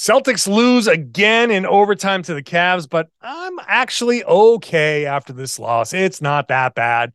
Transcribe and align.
Celtics 0.00 0.48
lose 0.48 0.86
again 0.86 1.50
in 1.50 1.66
overtime 1.66 2.22
to 2.22 2.32
the 2.32 2.42
Cavs, 2.42 2.88
but 2.88 3.10
I'm 3.20 3.58
actually 3.66 4.24
okay 4.24 5.04
after 5.04 5.34
this 5.34 5.58
loss. 5.58 5.92
It's 5.92 6.22
not 6.22 6.48
that 6.48 6.74
bad. 6.74 7.12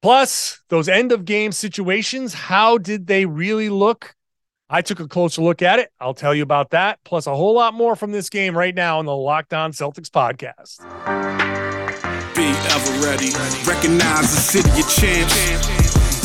Plus, 0.00 0.62
those 0.70 0.88
end 0.88 1.12
of 1.12 1.26
game 1.26 1.52
situations, 1.52 2.32
how 2.32 2.78
did 2.78 3.06
they 3.06 3.26
really 3.26 3.68
look? 3.68 4.14
I 4.70 4.80
took 4.80 4.98
a 4.98 5.06
closer 5.06 5.42
look 5.42 5.60
at 5.60 5.78
it. 5.78 5.92
I'll 6.00 6.14
tell 6.14 6.34
you 6.34 6.42
about 6.42 6.70
that, 6.70 7.00
plus 7.04 7.26
a 7.26 7.36
whole 7.36 7.54
lot 7.54 7.74
more 7.74 7.94
from 7.94 8.12
this 8.12 8.30
game 8.30 8.56
right 8.56 8.74
now 8.74 8.98
on 8.98 9.04
the 9.04 9.14
Locked 9.14 9.52
On 9.52 9.72
Celtics 9.72 10.08
podcast. 10.08 10.78
Be 12.34 12.46
ever 12.46 13.06
ready. 13.06 13.28
Recognize 13.68 14.34
the 14.34 14.40
city 14.40 14.70
of 14.70 14.88
champs. 14.88 15.75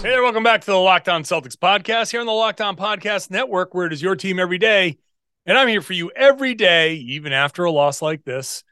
Hey 0.00 0.10
there, 0.10 0.22
welcome 0.22 0.44
back 0.44 0.60
to 0.60 0.70
the 0.70 0.76
Locked 0.76 1.08
On 1.08 1.24
Celtics 1.24 1.56
podcast 1.56 2.12
here 2.12 2.20
on 2.20 2.26
the 2.26 2.32
Locked 2.32 2.60
On 2.60 2.76
Podcast 2.76 3.32
Network, 3.32 3.74
where 3.74 3.84
it 3.84 3.92
is 3.92 4.00
your 4.00 4.14
team 4.14 4.38
every 4.38 4.56
day. 4.56 4.96
And 5.44 5.58
I'm 5.58 5.66
here 5.66 5.82
for 5.82 5.92
you 5.92 6.12
every 6.14 6.54
day, 6.54 6.94
even 6.94 7.32
after 7.32 7.64
a 7.64 7.72
loss 7.72 8.00
like 8.00 8.24
this, 8.24 8.62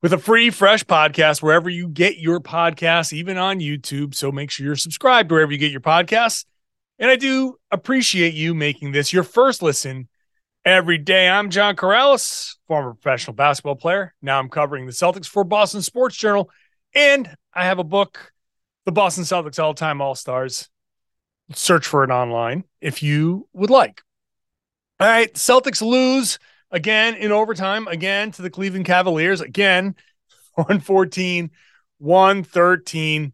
with 0.00 0.14
a 0.14 0.18
free, 0.18 0.48
fresh 0.48 0.82
podcast 0.82 1.42
wherever 1.42 1.68
you 1.68 1.86
get 1.86 2.16
your 2.16 2.40
podcasts, 2.40 3.12
even 3.12 3.36
on 3.36 3.60
YouTube. 3.60 4.14
So 4.14 4.32
make 4.32 4.50
sure 4.50 4.64
you're 4.64 4.74
subscribed 4.74 5.30
wherever 5.30 5.52
you 5.52 5.58
get 5.58 5.70
your 5.70 5.82
podcasts. 5.82 6.46
And 6.98 7.10
I 7.10 7.16
do 7.16 7.56
appreciate 7.70 8.32
you 8.32 8.54
making 8.54 8.92
this 8.92 9.12
your 9.12 9.22
first 9.22 9.62
listen 9.62 10.08
every 10.64 10.96
day. 10.96 11.28
I'm 11.28 11.50
John 11.50 11.76
Karalis, 11.76 12.54
former 12.66 12.94
professional 12.94 13.34
basketball 13.34 13.76
player. 13.76 14.14
Now 14.22 14.38
I'm 14.38 14.48
covering 14.48 14.86
the 14.86 14.92
Celtics 14.92 15.26
for 15.26 15.44
Boston 15.44 15.82
Sports 15.82 16.16
Journal. 16.16 16.48
And 16.94 17.36
I 17.52 17.66
have 17.66 17.78
a 17.78 17.84
book 17.84 18.32
the 18.84 18.92
Boston 18.92 19.24
Celtics 19.24 19.62
all 19.62 19.74
time 19.74 20.00
All 20.00 20.14
Stars. 20.14 20.68
Search 21.52 21.86
for 21.86 22.04
it 22.04 22.10
online 22.10 22.64
if 22.80 23.02
you 23.02 23.48
would 23.52 23.70
like. 23.70 24.02
All 24.98 25.08
right. 25.08 25.32
Celtics 25.34 25.82
lose 25.82 26.38
again 26.70 27.14
in 27.14 27.32
overtime, 27.32 27.88
again 27.88 28.30
to 28.32 28.42
the 28.42 28.50
Cleveland 28.50 28.84
Cavaliers, 28.84 29.40
again 29.40 29.96
114, 30.54 31.50
113. 31.98 33.32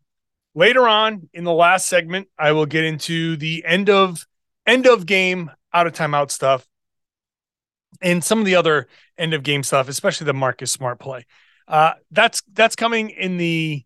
Later 0.55 0.88
on 0.88 1.28
in 1.34 1.44
the 1.44 1.53
last 1.53 1.88
segment, 1.88 2.28
I 2.38 2.53
will 2.53 2.66
get 2.66 2.84
into 2.84 3.36
the 3.36 3.64
end 3.66 3.91
of 3.91 4.27
end 4.66 4.86
of 4.86 5.06
game 5.06 5.50
out 5.72 5.86
of 5.86 5.92
timeout 5.92 6.31
stuff 6.31 6.66
and 8.00 8.22
some 8.22 8.38
of 8.38 8.44
the 8.44 8.56
other 8.56 8.88
end 9.19 9.34
of 9.34 9.42
game 9.42 9.62
stuff, 9.62 9.88
especially 9.88 10.27
the 10.27 10.34
Marcus 10.34 10.72
Smart 10.72 10.98
play. 10.98 11.27
Uh, 11.69 11.92
that's 12.10 12.42
that's 12.53 12.77
coming 12.77 13.10
in 13.10 13.36
the 13.36 13.84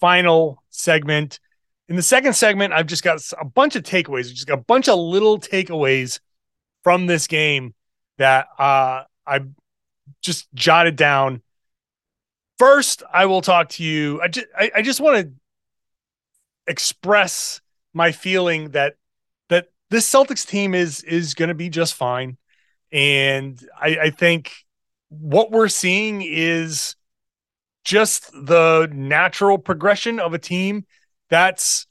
final 0.00 0.59
segment. 0.70 1.40
In 1.88 1.96
the 1.96 2.02
second 2.02 2.34
segment, 2.34 2.72
I've 2.72 2.86
just 2.86 3.02
got 3.02 3.20
a 3.38 3.44
bunch 3.44 3.76
of 3.76 3.82
takeaways, 3.82 4.32
just 4.32 4.48
a 4.48 4.56
bunch 4.56 4.88
of 4.88 4.98
little 4.98 5.38
takeaways 5.38 6.20
from 6.82 7.06
this 7.06 7.26
game 7.26 7.74
that 8.18 8.46
uh, 8.58 9.04
I 9.26 9.40
just 10.22 10.52
jotted 10.54 10.96
down. 10.96 11.42
First, 12.58 13.02
I 13.12 13.26
will 13.26 13.40
talk 13.40 13.70
to 13.70 13.82
you. 13.82 14.20
I 14.22 14.28
just, 14.28 14.46
I, 14.56 14.70
I 14.76 14.82
just 14.82 15.00
want 15.00 15.26
to 15.26 15.32
express 16.66 17.60
my 17.92 18.12
feeling 18.12 18.70
that 18.70 18.94
that 19.48 19.68
this 19.88 20.10
Celtics 20.10 20.46
team 20.46 20.74
is 20.74 21.02
is 21.02 21.34
going 21.34 21.48
to 21.48 21.54
be 21.54 21.68
just 21.68 21.94
fine, 21.94 22.36
and 22.92 23.60
I, 23.78 23.98
I 24.02 24.10
think 24.10 24.52
what 25.08 25.50
we're 25.50 25.68
seeing 25.68 26.22
is 26.22 26.94
just 27.84 28.30
the 28.32 28.88
natural 28.92 29.58
progression 29.58 30.20
of 30.20 30.34
a 30.34 30.38
team 30.38 30.84
that's 31.28 31.86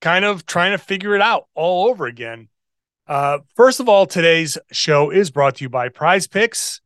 kind 0.00 0.24
of 0.24 0.46
trying 0.46 0.72
to 0.72 0.78
figure 0.78 1.14
it 1.14 1.20
out 1.20 1.46
all 1.54 1.88
over 1.88 2.06
again. 2.06 2.48
Uh, 3.06 3.38
first 3.56 3.80
of 3.80 3.88
all, 3.88 4.06
today's 4.06 4.58
show 4.70 5.10
is 5.10 5.30
brought 5.30 5.56
to 5.56 5.64
you 5.64 5.68
by 5.68 5.88
Prize 5.88 6.26
Picks. 6.26 6.80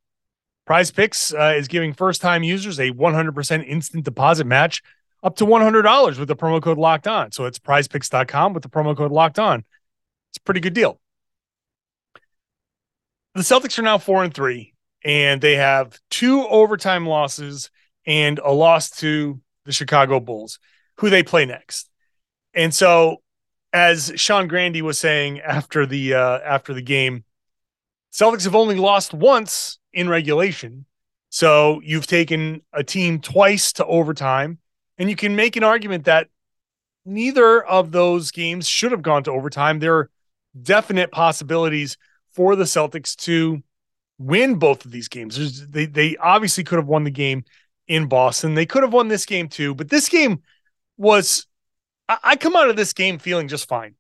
Prize 0.67 0.91
Picks 0.91 1.35
uh, 1.35 1.55
is 1.57 1.69
giving 1.69 1.93
first 1.93 2.21
time 2.21 2.43
users 2.43 2.79
a 2.79 2.91
100% 2.91 3.67
instant 3.67 4.05
deposit 4.05 4.47
match 4.47 4.83
up 5.23 5.37
to 5.37 5.45
$100 5.45 6.19
with 6.19 6.29
the 6.29 6.37
promo 6.37 6.63
code 6.63 6.79
locked 6.79 7.07
on. 7.07 7.33
So 7.33 7.47
it's 7.47 7.59
prizepicks.com 7.59 8.55
with 8.55 8.63
the 8.63 8.69
promo 8.69 8.97
code 8.97 9.13
locked 9.13 9.39
on. 9.39 9.65
It's 10.31 10.39
a 10.39 10.43
pretty 10.43 10.61
good 10.61 10.75
deal. 10.75 11.01
The 13.35 13.43
Celtics 13.43 13.79
are 13.79 13.83
now 13.83 13.99
four 13.99 14.23
and 14.23 14.33
three, 14.33 14.75
and 15.05 15.41
they 15.41 15.57
have 15.57 15.99
two 16.11 16.47
overtime 16.47 17.07
losses 17.07 17.71
and 18.07 18.39
a 18.39 18.53
loss 18.53 18.91
to 18.91 19.41
the 19.65 19.73
Chicago 19.73 20.21
Bulls, 20.21 20.59
who 20.99 21.11
they 21.11 21.23
play 21.23 21.45
next. 21.45 21.89
And 22.55 22.75
so, 22.75 23.23
as 23.73 24.13
Sean 24.17 24.49
Grande 24.49 24.83
was 24.83 24.99
saying 24.99 25.41
after 25.41 25.87
the 25.87 26.15
uh, 26.15 26.39
after 26.41 26.75
the 26.75 26.83
game, 26.83 27.25
Celtics 28.13 28.45
have 28.45 28.55
only 28.55 28.77
lost 28.77 29.15
once 29.15 29.79
in 29.93 30.09
regulation. 30.09 30.85
So 31.31 31.81
you've 31.83 32.07
taken 32.07 32.61
a 32.75 32.85
team 32.85 33.21
twice 33.21 33.73
to 33.75 33.87
overtime, 33.87 34.59
and 34.99 35.09
you 35.09 35.17
can 35.17 35.35
make 35.35 35.57
an 35.57 35.65
argument 35.65 36.05
that 36.05 36.29
neither 37.07 37.65
of 37.65 37.91
those 37.91 38.31
games 38.31 38.69
should 38.69 38.93
have 38.93 39.01
gone 39.01 39.25
to 39.25 39.33
overtime. 39.33 39.79
There 39.79 39.97
are 39.97 40.11
definite 40.61 41.11
possibilities 41.11 41.97
for 42.33 42.55
the 42.55 42.65
Celtics 42.65 43.17
to 43.17 43.63
win 44.19 44.57
both 44.57 44.85
of 44.85 44.91
these 44.91 45.09
games. 45.09 45.37
There's, 45.37 45.67
they 45.67 45.87
they 45.87 46.17
obviously 46.19 46.65
could 46.65 46.77
have 46.79 46.87
won 46.87 47.05
the 47.05 47.11
game 47.11 47.45
in 47.89 48.07
Boston. 48.07 48.55
They 48.55 48.67
could 48.67 48.83
have 48.83 48.93
won 48.93 49.09
this 49.09 49.27
game 49.27 49.49
too, 49.49 49.75
but 49.75 49.89
this 49.89 50.09
game 50.09 50.43
was 50.97 51.47
I, 52.09 52.19
I 52.23 52.37
come 52.37 52.57
out 52.57 52.71
of 52.71 52.77
this 52.77 52.93
game 52.93 53.19
feeling 53.19 53.49
just 53.49 53.69
fine. 53.69 53.95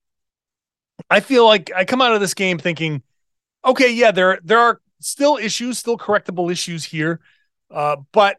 I 1.10 1.20
feel 1.20 1.46
like 1.46 1.70
I 1.74 1.84
come 1.84 2.00
out 2.00 2.14
of 2.14 2.20
this 2.20 2.34
game 2.34 2.58
thinking, 2.58 3.02
okay, 3.64 3.92
yeah, 3.92 4.10
there 4.10 4.38
there 4.44 4.58
are 4.58 4.80
still 5.00 5.36
issues, 5.36 5.78
still 5.78 5.98
correctable 5.98 6.50
issues 6.50 6.84
here, 6.84 7.20
uh, 7.70 7.96
but 8.12 8.36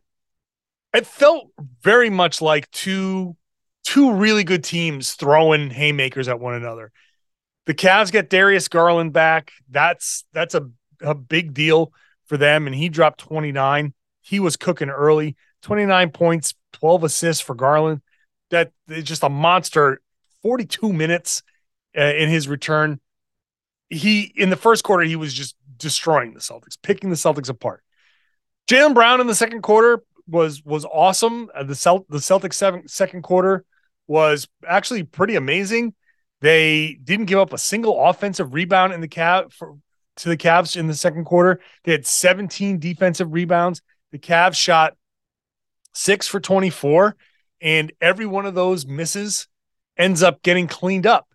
it 0.93 1.05
felt 1.07 1.49
very 1.81 2.09
much 2.09 2.41
like 2.41 2.69
two 2.71 3.35
two 3.83 4.13
really 4.13 4.43
good 4.43 4.63
teams 4.63 5.13
throwing 5.13 5.69
haymakers 5.69 6.27
at 6.27 6.39
one 6.39 6.53
another. 6.53 6.91
The 7.65 7.73
Cavs 7.73 8.11
get 8.11 8.29
Darius 8.29 8.67
Garland 8.67 9.13
back. 9.13 9.51
That's 9.69 10.25
that's 10.33 10.55
a, 10.55 10.69
a 11.01 11.15
big 11.15 11.53
deal 11.53 11.93
for 12.25 12.37
them, 12.37 12.67
and 12.67 12.75
he 12.75 12.89
dropped 12.89 13.19
29 13.19 13.93
he 14.23 14.39
was 14.39 14.57
cooking 14.57 14.89
early 14.89 15.35
29 15.61 16.09
points, 16.11 16.55
12 16.73 17.03
assists 17.03 17.41
for 17.41 17.55
Garland. 17.55 18.01
That 18.49 18.71
is 18.87 19.03
just 19.03 19.23
a 19.23 19.29
monster. 19.29 20.01
42 20.41 20.91
minutes 20.91 21.41
uh, 21.97 22.01
in 22.01 22.29
his 22.29 22.47
return. 22.47 22.99
He, 23.89 24.33
in 24.35 24.49
the 24.49 24.55
first 24.55 24.83
quarter, 24.83 25.03
he 25.03 25.15
was 25.15 25.33
just 25.33 25.55
destroying 25.77 26.33
the 26.33 26.39
Celtics, 26.39 26.77
picking 26.81 27.09
the 27.09 27.15
Celtics 27.15 27.49
apart. 27.49 27.83
Jaylen 28.67 28.93
Brown 28.93 29.21
in 29.21 29.27
the 29.27 29.35
second 29.35 29.61
quarter 29.61 30.03
was 30.27 30.63
was 30.63 30.85
awesome. 30.85 31.49
Uh, 31.53 31.63
the 31.63 31.75
Celt 31.75 32.05
the 32.09 32.17
Celtics 32.17 32.53
seven, 32.53 32.87
second 32.87 33.23
quarter 33.23 33.65
was 34.07 34.47
actually 34.67 35.03
pretty 35.03 35.35
amazing. 35.35 35.93
They 36.41 36.97
didn't 37.03 37.25
give 37.25 37.39
up 37.39 37.53
a 37.53 37.57
single 37.57 38.03
offensive 38.03 38.53
rebound 38.53 38.93
in 38.93 39.01
the 39.01 39.07
Cav 39.07 39.53
for, 39.53 39.77
to 40.17 40.29
the 40.29 40.37
Cavs 40.37 40.75
in 40.75 40.87
the 40.87 40.93
second 40.93 41.25
quarter. 41.25 41.59
They 41.83 41.91
had 41.91 42.05
17 42.05 42.79
defensive 42.79 43.31
rebounds. 43.31 43.81
The 44.13 44.19
Cavs 44.19 44.55
shot 44.55 44.95
six 45.91 46.27
for 46.27 46.39
24, 46.39 47.15
and 47.61 47.91
every 47.99 48.27
one 48.27 48.45
of 48.45 48.53
those 48.53 48.85
misses 48.85 49.47
ends 49.97 50.21
up 50.21 50.43
getting 50.43 50.67
cleaned 50.67 51.07
up. 51.07 51.27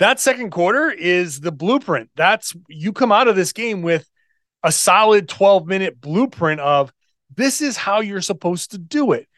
That 0.00 0.18
second 0.18 0.50
quarter 0.50 0.90
is 0.90 1.38
the 1.38 1.52
blueprint. 1.52 2.10
That's 2.16 2.52
you 2.68 2.92
come 2.92 3.12
out 3.12 3.28
of 3.28 3.36
this 3.36 3.52
game 3.52 3.80
with 3.80 4.10
a 4.64 4.72
solid 4.72 5.28
12 5.28 5.68
minute 5.68 6.00
blueprint 6.00 6.60
of 6.60 6.92
this 7.32 7.60
is 7.60 7.76
how 7.76 8.00
you're 8.00 8.20
supposed 8.20 8.72
to 8.72 8.78
do 8.78 9.12
it. 9.12 9.28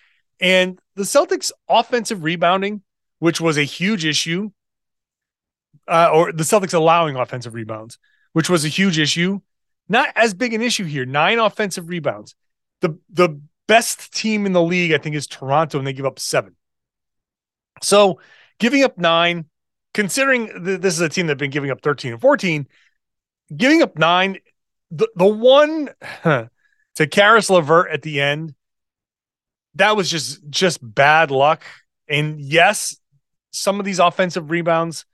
And 0.40 0.80
the 0.94 1.02
Celtics' 1.02 1.52
offensive 1.68 2.24
rebounding, 2.24 2.82
which 3.18 3.38
was 3.38 3.58
a 3.58 3.64
huge 3.64 4.06
issue, 4.06 4.48
uh, 5.86 6.10
or 6.10 6.32
the 6.32 6.42
Celtics 6.42 6.72
allowing 6.72 7.16
offensive 7.16 7.52
rebounds, 7.52 7.98
which 8.32 8.48
was 8.48 8.64
a 8.64 8.68
huge 8.68 8.98
issue, 8.98 9.40
not 9.90 10.08
as 10.16 10.32
big 10.32 10.54
an 10.54 10.62
issue 10.62 10.84
here. 10.84 11.04
Nine 11.04 11.38
offensive 11.38 11.90
rebounds 11.90 12.34
the 12.80 12.98
the 13.10 13.40
best 13.66 14.12
team 14.14 14.46
in 14.46 14.52
the 14.52 14.62
league, 14.62 14.92
I 14.92 14.98
think, 14.98 15.14
is 15.14 15.26
Toronto, 15.26 15.78
and 15.78 15.86
they 15.86 15.92
give 15.92 16.06
up 16.06 16.18
seven. 16.18 16.56
So 17.82 18.20
giving 18.58 18.82
up 18.82 18.98
nine, 18.98 19.46
considering 19.94 20.48
th- 20.64 20.80
this 20.80 20.94
is 20.94 21.00
a 21.00 21.08
team 21.08 21.26
that's 21.26 21.38
been 21.38 21.50
giving 21.50 21.70
up 21.70 21.82
13 21.82 22.12
and 22.12 22.20
14, 22.20 22.66
giving 23.56 23.82
up 23.82 23.96
nine, 23.96 24.38
the, 24.90 25.08
the 25.14 25.26
one 25.26 25.90
to 26.24 27.06
Caris 27.06 27.50
LeVert 27.50 27.90
at 27.90 28.02
the 28.02 28.20
end, 28.20 28.54
that 29.74 29.96
was 29.96 30.10
just 30.10 30.40
just 30.48 30.78
bad 30.82 31.30
luck. 31.30 31.62
And 32.08 32.40
yes, 32.40 32.96
some 33.50 33.78
of 33.78 33.84
these 33.84 33.98
offensive 33.98 34.50
rebounds, 34.50 35.04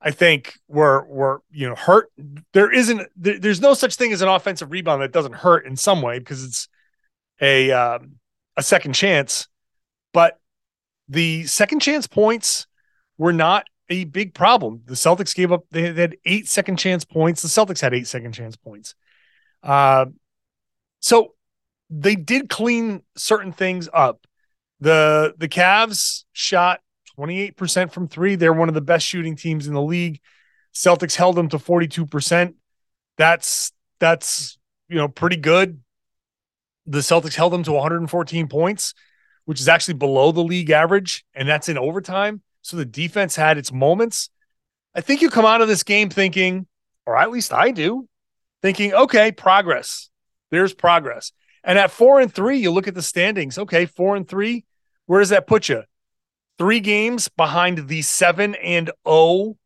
I 0.00 0.10
think 0.10 0.58
were 0.68 1.04
were 1.06 1.42
you 1.50 1.68
know 1.68 1.74
hurt. 1.74 2.12
There 2.52 2.70
isn't 2.70 3.08
there, 3.16 3.38
there's 3.38 3.60
no 3.60 3.74
such 3.74 3.96
thing 3.96 4.12
as 4.12 4.22
an 4.22 4.28
offensive 4.28 4.70
rebound 4.70 5.02
that 5.02 5.12
doesn't 5.12 5.34
hurt 5.34 5.66
in 5.66 5.76
some 5.76 6.02
way 6.02 6.18
because 6.18 6.44
it's 6.44 6.68
a 7.42 7.70
um, 7.72 8.12
a 8.56 8.62
second 8.62 8.94
chance. 8.94 9.48
But 10.14 10.38
the 11.08 11.44
second 11.44 11.80
chance 11.80 12.06
points 12.06 12.66
were 13.18 13.32
not 13.32 13.66
a 13.90 14.04
big 14.04 14.32
problem. 14.32 14.82
The 14.86 14.94
Celtics 14.94 15.34
gave 15.34 15.52
up, 15.52 15.64
they 15.70 15.92
had 15.92 16.16
eight 16.24 16.48
second 16.48 16.78
chance 16.78 17.04
points. 17.04 17.42
The 17.42 17.48
Celtics 17.48 17.80
had 17.80 17.92
eight 17.92 18.06
second 18.06 18.32
chance 18.32 18.56
points. 18.56 18.94
Uh, 19.62 20.06
so 21.00 21.34
they 21.90 22.16
did 22.16 22.48
clean 22.48 23.02
certain 23.16 23.52
things 23.52 23.88
up. 23.92 24.26
The 24.80 25.34
the 25.36 25.48
Cavs 25.48 26.24
shot 26.32 26.80
28% 27.18 27.92
from 27.92 28.08
three. 28.08 28.34
They're 28.34 28.52
one 28.52 28.68
of 28.68 28.74
the 28.74 28.80
best 28.80 29.06
shooting 29.06 29.36
teams 29.36 29.66
in 29.66 29.74
the 29.74 29.82
league. 29.82 30.20
Celtics 30.74 31.14
held 31.14 31.36
them 31.36 31.48
to 31.50 31.58
42%. 31.58 32.54
That's 33.18 33.72
that's 34.00 34.58
you 34.88 34.96
know 34.96 35.08
pretty 35.08 35.36
good. 35.36 35.81
The 36.86 36.98
Celtics 36.98 37.34
held 37.34 37.52
them 37.52 37.62
to 37.64 37.72
114 37.72 38.48
points, 38.48 38.94
which 39.44 39.60
is 39.60 39.68
actually 39.68 39.94
below 39.94 40.32
the 40.32 40.42
league 40.42 40.70
average, 40.70 41.24
and 41.34 41.48
that's 41.48 41.68
in 41.68 41.78
overtime. 41.78 42.42
So 42.62 42.76
the 42.76 42.84
defense 42.84 43.36
had 43.36 43.58
its 43.58 43.72
moments. 43.72 44.30
I 44.94 45.00
think 45.00 45.22
you 45.22 45.30
come 45.30 45.44
out 45.44 45.60
of 45.60 45.68
this 45.68 45.82
game 45.82 46.10
thinking, 46.10 46.66
or 47.06 47.16
at 47.16 47.30
least 47.30 47.52
I 47.52 47.70
do, 47.70 48.08
thinking, 48.62 48.92
okay, 48.94 49.32
progress. 49.32 50.10
There's 50.50 50.74
progress. 50.74 51.32
And 51.64 51.78
at 51.78 51.90
four 51.90 52.20
and 52.20 52.32
three, 52.32 52.58
you 52.58 52.70
look 52.70 52.88
at 52.88 52.94
the 52.94 53.02
standings. 53.02 53.58
Okay, 53.58 53.86
four 53.86 54.16
and 54.16 54.28
three. 54.28 54.64
Where 55.06 55.20
does 55.20 55.30
that 55.30 55.46
put 55.46 55.68
you? 55.68 55.82
Three 56.58 56.80
games 56.80 57.28
behind 57.28 57.88
the 57.88 58.02
seven 58.02 58.54
and 58.56 58.90
oh 59.04 59.56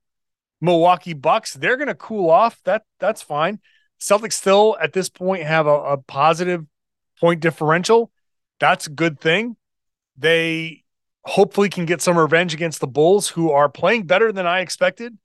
Milwaukee 0.61 1.15
Bucks. 1.15 1.55
They're 1.55 1.77
going 1.77 1.89
to 1.89 1.95
cool 1.95 2.31
off. 2.31 2.61
That 2.65 2.83
that's 3.01 3.23
fine. 3.23 3.61
Celtics 4.01 4.35
still 4.35 4.77
at 4.81 4.93
this 4.93 5.09
point 5.09 5.43
have 5.43 5.67
a, 5.67 5.71
a 5.71 5.97
positive 5.99 6.65
point 7.21 7.41
differential. 7.41 8.11
That's 8.61 8.87
a 8.87 8.91
good 8.91 9.21
thing. 9.21 9.57
They 10.17 10.85
hopefully 11.25 11.69
can 11.69 11.85
get 11.87 12.01
some 12.01 12.19
revenge 12.19 12.55
against 12.55 12.81
the 12.81 12.87
Bulls, 12.87 13.29
who 13.29 13.51
are 13.51 13.69
playing 13.69 14.07
better 14.07 14.33
than 14.33 14.47
I 14.47 14.61
expected. 14.61 15.19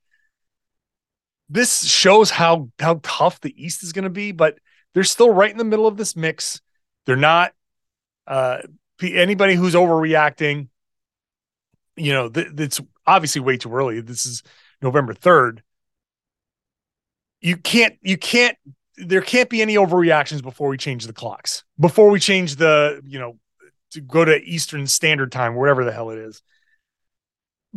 This 1.48 1.84
shows 1.84 2.30
how 2.30 2.70
how 2.78 3.00
tough 3.02 3.40
the 3.40 3.54
East 3.62 3.82
is 3.82 3.92
going 3.92 4.04
to 4.04 4.10
be, 4.10 4.32
but 4.32 4.58
they're 4.94 5.04
still 5.04 5.30
right 5.30 5.50
in 5.50 5.58
the 5.58 5.64
middle 5.64 5.86
of 5.86 5.96
this 5.96 6.16
mix. 6.16 6.60
They're 7.06 7.16
not 7.16 7.52
uh, 8.26 8.58
anybody 9.02 9.54
who's 9.54 9.74
overreacting. 9.74 10.68
You 11.96 12.12
know, 12.12 12.28
th- 12.28 12.48
it's 12.56 12.80
obviously 13.06 13.40
way 13.40 13.56
too 13.56 13.72
early. 13.72 14.00
This 14.00 14.26
is 14.26 14.42
November 14.80 15.14
third. 15.14 15.62
You 17.40 17.56
can't. 17.56 17.96
You 18.02 18.16
can't. 18.16 18.56
There 18.96 19.22
can't 19.22 19.48
be 19.48 19.62
any 19.62 19.76
overreactions 19.76 20.42
before 20.42 20.68
we 20.68 20.76
change 20.76 21.06
the 21.06 21.12
clocks. 21.12 21.64
Before 21.78 22.10
we 22.10 22.20
change 22.20 22.56
the 22.56 23.00
you 23.04 23.18
know 23.18 23.38
to 23.92 24.00
go 24.00 24.24
to 24.24 24.42
Eastern 24.42 24.86
Standard 24.86 25.32
Time, 25.32 25.54
whatever 25.54 25.84
the 25.84 25.92
hell 25.92 26.10
it 26.10 26.18
is. 26.18 26.42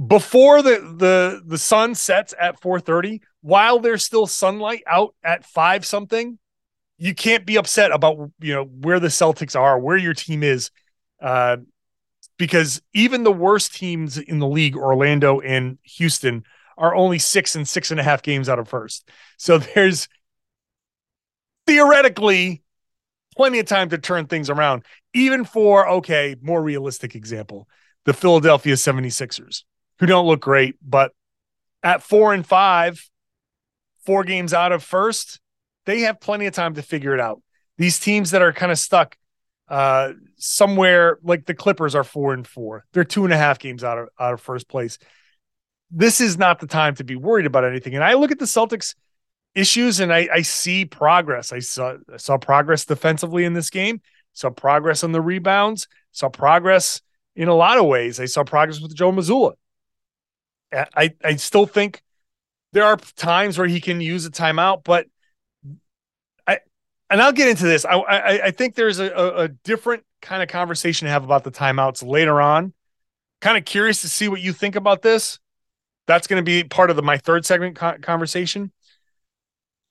Before 0.07 0.61
the 0.61 0.79
the 0.97 1.41
the 1.45 1.57
sun 1.57 1.95
sets 1.95 2.33
at 2.39 2.59
4:30, 2.59 3.21
while 3.41 3.79
there's 3.79 4.03
still 4.03 4.27
sunlight 4.27 4.83
out 4.87 5.15
at 5.23 5.45
5 5.45 5.85
something, 5.85 6.37
you 6.97 7.13
can't 7.15 7.45
be 7.45 7.57
upset 7.57 7.91
about 7.91 8.31
you 8.39 8.53
know 8.53 8.65
where 8.65 8.99
the 8.99 9.07
Celtics 9.07 9.59
are, 9.59 9.79
where 9.79 9.97
your 9.97 10.13
team 10.13 10.43
is. 10.43 10.71
Uh, 11.21 11.57
because 12.37 12.81
even 12.93 13.23
the 13.23 13.31
worst 13.31 13.73
teams 13.73 14.17
in 14.17 14.39
the 14.39 14.47
league, 14.47 14.75
Orlando 14.75 15.39
and 15.39 15.77
Houston, 15.83 16.43
are 16.77 16.93
only 16.93 17.19
six 17.19 17.55
and 17.55 17.67
six 17.67 17.91
and 17.91 17.99
a 17.99 18.03
half 18.03 18.21
games 18.21 18.49
out 18.49 18.59
of 18.59 18.67
first. 18.67 19.09
So 19.37 19.57
there's 19.75 20.07
theoretically 21.67 22.61
plenty 23.35 23.59
of 23.59 23.65
time 23.65 23.89
to 23.89 23.97
turn 23.97 24.27
things 24.27 24.49
around, 24.49 24.85
even 25.13 25.45
for, 25.45 25.87
okay, 25.87 26.35
more 26.41 26.61
realistic 26.61 27.15
example, 27.15 27.67
the 28.05 28.13
Philadelphia 28.13 28.75
76ers, 28.75 29.63
who 29.99 30.05
don't 30.05 30.27
look 30.27 30.41
great, 30.41 30.75
but 30.81 31.11
at 31.83 32.01
four 32.01 32.33
and 32.33 32.45
five, 32.45 33.09
four 34.05 34.23
games 34.23 34.53
out 34.53 34.71
of 34.71 34.83
first, 34.83 35.39
they 35.85 36.01
have 36.01 36.19
plenty 36.19 36.45
of 36.45 36.53
time 36.53 36.75
to 36.75 36.81
figure 36.81 37.13
it 37.13 37.19
out. 37.19 37.41
These 37.77 37.99
teams 37.99 38.31
that 38.31 38.41
are 38.41 38.53
kind 38.53 38.71
of 38.71 38.79
stuck 38.79 39.17
uh, 39.67 40.13
somewhere 40.37 41.17
like 41.23 41.45
the 41.45 41.53
Clippers 41.53 41.95
are 41.95 42.03
four 42.03 42.33
and 42.33 42.45
four, 42.45 42.85
they're 42.93 43.03
two 43.03 43.25
and 43.25 43.33
a 43.33 43.37
half 43.37 43.59
games 43.59 43.83
out 43.83 43.97
of 43.97 44.09
out 44.19 44.33
of 44.33 44.41
first 44.41 44.67
place. 44.67 44.97
This 45.91 46.21
is 46.21 46.37
not 46.37 46.59
the 46.59 46.67
time 46.67 46.95
to 46.95 47.03
be 47.03 47.15
worried 47.15 47.45
about 47.45 47.63
anything. 47.63 47.95
And 47.95 48.03
I 48.03 48.13
look 48.13 48.31
at 48.31 48.39
the 48.39 48.45
Celtics 48.45 48.95
issues 49.55 49.99
and 50.01 50.13
I, 50.13 50.27
I 50.31 50.41
see 50.41 50.85
progress. 50.85 51.51
I 51.51 51.59
saw 51.59 51.95
I 52.13 52.17
saw 52.17 52.37
progress 52.37 52.85
defensively 52.85 53.45
in 53.45 53.53
this 53.53 53.69
game, 53.69 54.01
saw 54.33 54.49
progress 54.49 55.03
on 55.03 55.13
the 55.13 55.21
rebounds, 55.21 55.87
saw 56.11 56.29
progress 56.29 57.01
in 57.35 57.47
a 57.47 57.55
lot 57.55 57.77
of 57.77 57.85
ways. 57.85 58.19
I 58.19 58.25
saw 58.25 58.43
progress 58.43 58.81
with 58.81 58.95
Joe 58.95 59.11
Mazzulla. 59.11 59.53
I, 60.73 61.13
I 61.23 61.35
still 61.37 61.65
think 61.65 62.01
there 62.73 62.83
are 62.83 62.97
times 63.15 63.57
where 63.57 63.67
he 63.67 63.79
can 63.79 64.01
use 64.01 64.25
a 64.25 64.31
timeout, 64.31 64.83
but 64.83 65.07
I 66.45 66.59
and 67.09 67.21
I'll 67.21 67.31
get 67.31 67.47
into 67.47 67.63
this. 67.63 67.85
I 67.85 67.93
I, 67.93 68.45
I 68.47 68.51
think 68.51 68.75
there's 68.75 68.99
a, 68.99 69.11
a 69.13 69.47
different 69.47 70.03
kind 70.21 70.43
of 70.43 70.49
conversation 70.49 71.05
to 71.05 71.11
have 71.11 71.23
about 71.23 71.45
the 71.45 71.51
timeouts 71.51 72.05
later 72.05 72.41
on. 72.41 72.73
Kind 73.39 73.57
of 73.57 73.63
curious 73.63 74.01
to 74.01 74.09
see 74.09 74.27
what 74.27 74.41
you 74.41 74.51
think 74.51 74.75
about 74.75 75.01
this. 75.01 75.39
That's 76.07 76.27
going 76.27 76.43
to 76.43 76.45
be 76.45 76.63
part 76.63 76.89
of 76.89 76.97
the 76.97 77.01
my 77.01 77.17
third 77.17 77.45
segment 77.45 77.77
conversation. 78.01 78.71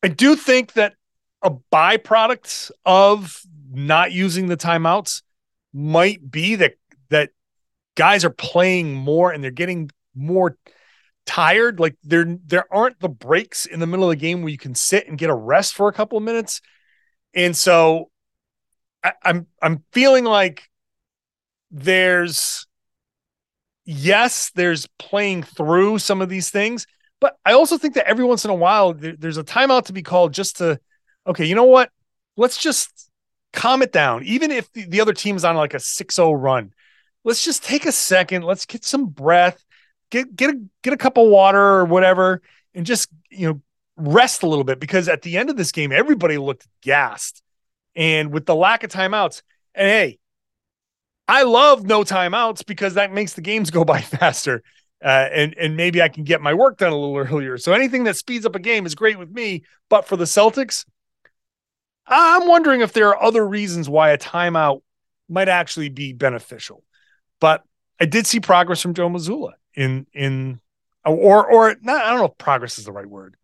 I 0.04 0.08
do 0.08 0.36
think 0.36 0.74
that 0.74 0.96
a 1.40 1.50
byproduct 1.72 2.70
of 2.84 3.40
not 3.70 4.12
using 4.12 4.48
the 4.48 4.56
timeouts 4.56 5.22
might 5.72 6.30
be 6.30 6.56
that 6.56 6.74
that 7.08 7.30
guys 7.94 8.22
are 8.22 8.30
playing 8.30 8.92
more 8.92 9.32
and 9.32 9.42
they're 9.42 9.50
getting 9.50 9.90
more 10.14 10.58
tired. 11.24 11.80
Like 11.80 11.96
there 12.02 12.36
there 12.44 12.66
aren't 12.70 13.00
the 13.00 13.08
breaks 13.08 13.64
in 13.64 13.80
the 13.80 13.86
middle 13.86 14.04
of 14.04 14.10
the 14.10 14.20
game 14.20 14.42
where 14.42 14.50
you 14.50 14.58
can 14.58 14.74
sit 14.74 15.08
and 15.08 15.16
get 15.16 15.30
a 15.30 15.34
rest 15.34 15.74
for 15.74 15.88
a 15.88 15.92
couple 15.92 16.18
of 16.18 16.24
minutes. 16.24 16.60
And 17.32 17.56
so 17.56 18.10
I, 19.02 19.14
I'm 19.22 19.46
I'm 19.62 19.84
feeling 19.92 20.24
like 20.24 20.68
there's 21.70 22.66
yes, 23.86 24.50
there's 24.54 24.86
playing 24.98 25.44
through 25.44 25.98
some 25.98 26.20
of 26.20 26.28
these 26.28 26.50
things, 26.50 26.86
but 27.24 27.38
I 27.42 27.54
also 27.54 27.78
think 27.78 27.94
that 27.94 28.06
every 28.06 28.26
once 28.26 28.44
in 28.44 28.50
a 28.50 28.54
while, 28.54 28.92
there, 28.92 29.16
there's 29.18 29.38
a 29.38 29.42
timeout 29.42 29.86
to 29.86 29.94
be 29.94 30.02
called 30.02 30.34
just 30.34 30.58
to, 30.58 30.78
okay, 31.26 31.46
you 31.46 31.54
know 31.54 31.64
what? 31.64 31.88
Let's 32.36 32.58
just 32.58 33.08
calm 33.54 33.80
it 33.80 33.92
down. 33.92 34.24
Even 34.24 34.50
if 34.50 34.70
the, 34.72 34.84
the 34.84 35.00
other 35.00 35.14
team's 35.14 35.42
on 35.42 35.56
like 35.56 35.72
a 35.72 35.80
6 35.80 36.14
0 36.14 36.32
run, 36.34 36.74
let's 37.24 37.42
just 37.42 37.64
take 37.64 37.86
a 37.86 37.92
second. 37.92 38.42
Let's 38.42 38.66
get 38.66 38.84
some 38.84 39.06
breath, 39.06 39.64
get, 40.10 40.36
get, 40.36 40.50
a, 40.50 40.60
get 40.82 40.92
a 40.92 40.98
cup 40.98 41.16
of 41.16 41.26
water 41.28 41.58
or 41.58 41.86
whatever, 41.86 42.42
and 42.74 42.84
just, 42.84 43.08
you 43.30 43.48
know, 43.48 43.62
rest 43.96 44.42
a 44.42 44.46
little 44.46 44.62
bit 44.62 44.78
because 44.78 45.08
at 45.08 45.22
the 45.22 45.38
end 45.38 45.48
of 45.48 45.56
this 45.56 45.72
game, 45.72 45.92
everybody 45.92 46.36
looked 46.36 46.66
gassed. 46.82 47.42
And 47.96 48.34
with 48.34 48.44
the 48.44 48.54
lack 48.54 48.84
of 48.84 48.90
timeouts, 48.90 49.40
and 49.74 49.88
hey, 49.88 50.18
I 51.26 51.44
love 51.44 51.86
no 51.86 52.04
timeouts 52.04 52.66
because 52.66 52.94
that 52.94 53.14
makes 53.14 53.32
the 53.32 53.40
games 53.40 53.70
go 53.70 53.82
by 53.82 54.00
faster 54.02 54.62
uh, 55.02 55.28
and 55.32 55.54
and 55.58 55.76
maybe 55.76 56.02
I 56.02 56.08
can 56.08 56.24
get 56.24 56.40
my 56.40 56.54
work 56.54 56.78
done 56.78 56.92
a 56.92 56.96
little 56.96 57.16
earlier. 57.32 57.58
So 57.58 57.72
anything 57.72 58.04
that 58.04 58.16
speeds 58.16 58.44
up 58.46 58.54
a 58.54 58.60
game 58.60 58.86
is 58.86 58.94
great 58.94 59.18
with 59.18 59.30
me. 59.30 59.64
But 59.88 60.06
for 60.06 60.16
the 60.16 60.24
Celtics, 60.24 60.84
I'm 62.06 62.46
wondering 62.46 62.80
if 62.80 62.92
there 62.92 63.08
are 63.08 63.22
other 63.22 63.46
reasons 63.46 63.88
why 63.88 64.10
a 64.10 64.18
timeout 64.18 64.82
might 65.28 65.48
actually 65.48 65.88
be 65.88 66.12
beneficial. 66.12 66.84
But 67.40 67.62
I 68.00 68.06
did 68.06 68.26
see 68.26 68.40
progress 68.40 68.80
from 68.80 68.94
Joe 68.94 69.08
Mazzulla 69.08 69.52
in 69.74 70.06
in 70.12 70.60
or 71.04 71.46
or 71.46 71.76
not. 71.82 72.04
I 72.04 72.10
don't 72.10 72.18
know 72.18 72.26
if 72.26 72.38
progress 72.38 72.78
is 72.78 72.84
the 72.84 72.92
right 72.92 73.06
word. 73.06 73.36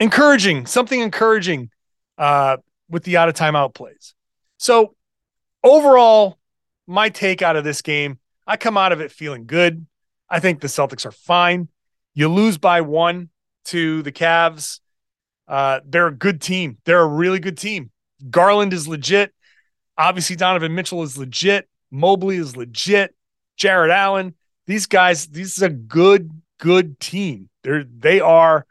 Encouraging 0.00 0.66
something 0.66 1.00
encouraging 1.00 1.70
uh, 2.18 2.58
with 2.88 3.04
the 3.04 3.16
out 3.16 3.28
of 3.28 3.34
timeout 3.34 3.74
plays. 3.74 4.14
So 4.58 4.94
overall, 5.62 6.38
my 6.86 7.08
take 7.08 7.42
out 7.42 7.56
of 7.56 7.64
this 7.64 7.82
game, 7.82 8.18
I 8.46 8.56
come 8.56 8.76
out 8.76 8.92
of 8.92 9.00
it 9.00 9.12
feeling 9.12 9.46
good. 9.46 9.86
I 10.30 10.40
think 10.40 10.60
the 10.60 10.68
Celtics 10.68 11.06
are 11.06 11.12
fine. 11.12 11.68
You 12.14 12.28
lose 12.28 12.58
by 12.58 12.80
one 12.80 13.30
to 13.66 14.02
the 14.02 14.12
Cavs. 14.12 14.80
Uh, 15.46 15.80
they're 15.84 16.08
a 16.08 16.14
good 16.14 16.40
team. 16.40 16.78
They're 16.84 17.00
a 17.00 17.06
really 17.06 17.38
good 17.38 17.56
team. 17.56 17.90
Garland 18.30 18.72
is 18.72 18.88
legit. 18.88 19.32
Obviously, 19.96 20.36
Donovan 20.36 20.74
Mitchell 20.74 21.02
is 21.02 21.16
legit. 21.16 21.68
Mobley 21.90 22.36
is 22.36 22.56
legit. 22.56 23.14
Jarrett 23.56 23.90
Allen. 23.90 24.34
These 24.66 24.86
guys, 24.86 25.26
this 25.28 25.56
is 25.56 25.62
a 25.62 25.70
good, 25.70 26.30
good 26.58 27.00
team. 27.00 27.48
They're 27.62 27.84
they 27.84 28.20
are 28.20 28.66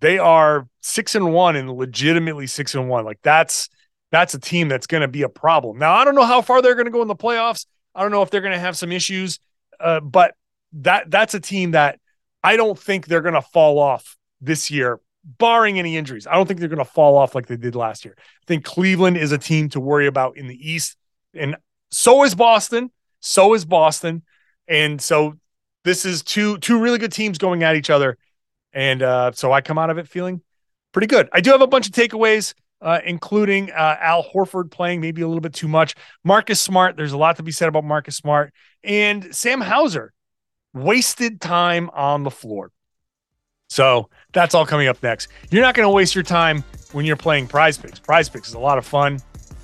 they 0.00 0.18
are 0.18 0.68
six 0.80 1.14
and 1.14 1.32
one 1.32 1.56
and 1.56 1.70
legitimately 1.70 2.46
six 2.46 2.74
and 2.74 2.88
one. 2.88 3.04
Like 3.04 3.20
that's 3.22 3.68
that's 4.10 4.34
a 4.34 4.38
team 4.38 4.68
that's 4.68 4.86
going 4.86 5.00
to 5.00 5.08
be 5.08 5.22
a 5.22 5.28
problem. 5.28 5.78
Now, 5.78 5.94
I 5.94 6.04
don't 6.04 6.14
know 6.14 6.26
how 6.26 6.42
far 6.42 6.60
they're 6.60 6.74
going 6.74 6.86
to 6.86 6.90
go 6.90 7.02
in 7.02 7.08
the 7.08 7.16
playoffs. 7.16 7.66
I 7.94 8.02
don't 8.02 8.10
know 8.10 8.22
if 8.22 8.30
they're 8.30 8.42
going 8.42 8.52
to 8.52 8.58
have 8.58 8.76
some 8.76 8.92
issues, 8.92 9.40
uh, 9.80 10.00
but 10.00 10.34
that 10.72 11.10
that's 11.10 11.34
a 11.34 11.40
team 11.40 11.72
that 11.72 11.98
I 12.42 12.56
don't 12.56 12.78
think 12.78 13.06
they're 13.06 13.22
going 13.22 13.34
to 13.34 13.42
fall 13.42 13.78
off 13.78 14.16
this 14.40 14.70
year, 14.70 15.00
barring 15.24 15.78
any 15.78 15.96
injuries. 15.96 16.26
I 16.26 16.34
don't 16.34 16.46
think 16.46 16.60
they're 16.60 16.68
going 16.68 16.78
to 16.78 16.84
fall 16.84 17.16
off 17.16 17.34
like 17.34 17.46
they 17.46 17.56
did 17.56 17.74
last 17.76 18.04
year. 18.04 18.14
I 18.18 18.44
think 18.46 18.64
Cleveland 18.64 19.16
is 19.16 19.32
a 19.32 19.38
team 19.38 19.68
to 19.70 19.80
worry 19.80 20.06
about 20.06 20.36
in 20.36 20.48
the 20.48 20.70
East, 20.70 20.96
and 21.34 21.56
so 21.90 22.24
is 22.24 22.34
Boston. 22.34 22.90
So 23.20 23.54
is 23.54 23.64
Boston, 23.64 24.22
and 24.66 25.00
so 25.00 25.34
this 25.84 26.04
is 26.04 26.22
two 26.22 26.58
two 26.58 26.80
really 26.80 26.98
good 26.98 27.12
teams 27.12 27.38
going 27.38 27.62
at 27.62 27.76
each 27.76 27.90
other, 27.90 28.18
and 28.72 29.02
uh, 29.02 29.32
so 29.32 29.52
I 29.52 29.60
come 29.60 29.78
out 29.78 29.90
of 29.90 29.98
it 29.98 30.08
feeling 30.08 30.42
pretty 30.90 31.06
good. 31.06 31.28
I 31.32 31.40
do 31.40 31.50
have 31.50 31.60
a 31.62 31.66
bunch 31.66 31.86
of 31.86 31.92
takeaways. 31.92 32.54
Uh, 32.80 32.98
including 33.04 33.70
uh, 33.70 33.96
Al 34.00 34.24
Horford 34.24 34.72
playing 34.72 35.00
maybe 35.00 35.22
a 35.22 35.28
little 35.28 35.40
bit 35.40 35.54
too 35.54 35.68
much. 35.68 35.94
Marcus 36.24 36.60
Smart, 36.60 36.96
there's 36.96 37.12
a 37.12 37.16
lot 37.16 37.36
to 37.36 37.44
be 37.44 37.52
said 37.52 37.68
about 37.68 37.84
Marcus 37.84 38.16
Smart. 38.16 38.52
And 38.82 39.32
Sam 39.32 39.60
Hauser, 39.60 40.12
wasted 40.74 41.40
time 41.40 41.90
on 41.90 42.22
the 42.22 42.30
floor. 42.30 42.70
So 43.68 44.10
that's 44.32 44.54
all 44.54 44.66
coming 44.66 44.88
up 44.88 45.02
next. 45.02 45.28
You're 45.50 45.62
not 45.62 45.74
going 45.74 45.86
to 45.86 45.90
waste 45.90 46.14
your 46.14 46.24
time 46.24 46.62
when 46.92 47.06
you're 47.06 47.16
playing 47.16 47.46
prize 47.46 47.78
picks. 47.78 47.98
Prize 47.98 48.28
picks 48.28 48.48
is 48.48 48.54
a 48.54 48.58
lot 48.58 48.78
of 48.78 48.86
fun 48.86 49.18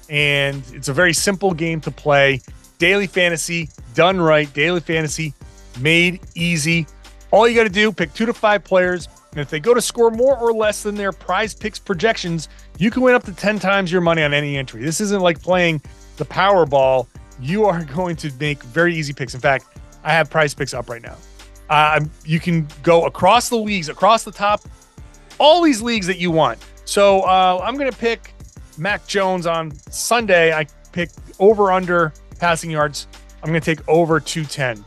and 0.09 0.63
it's 0.73 0.89
a 0.89 0.93
very 0.93 1.13
simple 1.13 1.53
game 1.53 1.81
to 1.83 1.91
play. 1.91 2.41
Daily 2.79 3.07
fantasy 3.07 3.69
done 3.95 4.21
right, 4.21 4.53
daily 4.55 4.81
fantasy 4.81 5.35
made 5.81 6.21
easy. 6.35 6.87
All 7.31 7.47
you 7.47 7.55
got 7.55 7.65
to 7.65 7.69
do, 7.69 7.93
pick 7.93 8.15
two 8.15 8.25
to 8.27 8.33
five 8.33 8.65
players, 8.65 9.09
and 9.33 9.41
if 9.41 9.51
they 9.51 9.61
go 9.61 9.75
to 9.75 9.83
score 9.83 10.11
more 10.11 10.39
or 10.39 10.53
less 10.53 10.83
than 10.83 10.95
their 10.95 11.13
prize 11.13 11.55
picks 11.55 11.79
projections, 11.79 12.49
you 12.79 12.91
can 12.91 13.03
win 13.03 13.15
up 13.15 13.25
to 13.25 13.33
10 13.35 13.59
times 13.59 13.93
your 13.93 14.01
money 14.01 14.23
on 14.23 14.33
any 14.33 14.57
entry. 14.57 14.83
This 14.83 15.01
isn't 15.01 15.21
like 15.21 15.43
playing 15.43 15.83
the 16.17 16.25
Powerball. 16.25 17.07
You 17.41 17.67
are 17.67 17.85
going 17.95 18.17
to 18.17 18.33
make 18.41 18.63
very 18.63 18.95
easy 18.95 19.13
picks. 19.13 19.35
In 19.35 19.41
fact, 19.41 19.67
I 20.09 20.13
have 20.15 20.31
prize 20.31 20.55
picks 20.55 20.73
up 20.73 20.89
right 20.89 21.03
now. 21.03 21.17
Uh, 21.69 22.01
you 22.25 22.41
can 22.41 22.67
go 22.83 23.05
across 23.05 23.51
the 23.51 23.57
leagues, 23.57 23.91
across 23.91 24.25
the 24.25 24.33
top, 24.33 24.63
all 25.39 25.63
these 25.63 25.83
leagues 25.83 26.07
that 26.07 26.17
you 26.17 26.31
want. 26.31 26.59
So 26.87 27.21
uh, 27.25 27.61
I'm 27.63 27.77
going 27.77 27.91
to 27.93 27.97
pick 27.97 28.33
Mac 28.79 29.07
Jones 29.07 29.47
on 29.47 29.71
Sunday. 29.91 30.55
I 30.55 30.67
pick 30.93 31.11
over 31.39 31.73
under 31.73 32.15
passing 32.41 32.71
yards. 32.71 33.07
I'm 33.43 33.51
going 33.51 33.61
to 33.61 33.77
take 33.77 33.87
over 33.87 34.19
210. 34.19 34.83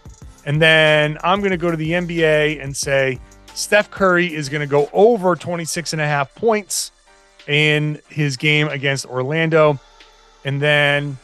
And 0.48 0.60
then 0.60 1.20
I'm 1.24 1.40
going 1.40 1.52
to 1.52 1.58
go 1.58 1.70
to 1.70 1.78
the 1.78 1.92
NBA 1.92 2.60
and 2.60 2.76
say 2.76 3.20
Steph 3.54 3.92
Curry 3.92 4.34
is 4.34 4.50
going 4.50 4.62
to 4.62 4.68
go 4.68 4.90
over 4.92 5.36
26 5.36 5.94
and 5.94 6.02
a 6.02 6.08
half 6.08 6.34
points 6.34 6.94
in 7.48 8.02
his 8.10 8.38
game 8.38 8.70
against 8.70 9.06
Orlando. 9.06 9.80
And 10.46 10.60
then 10.60 11.16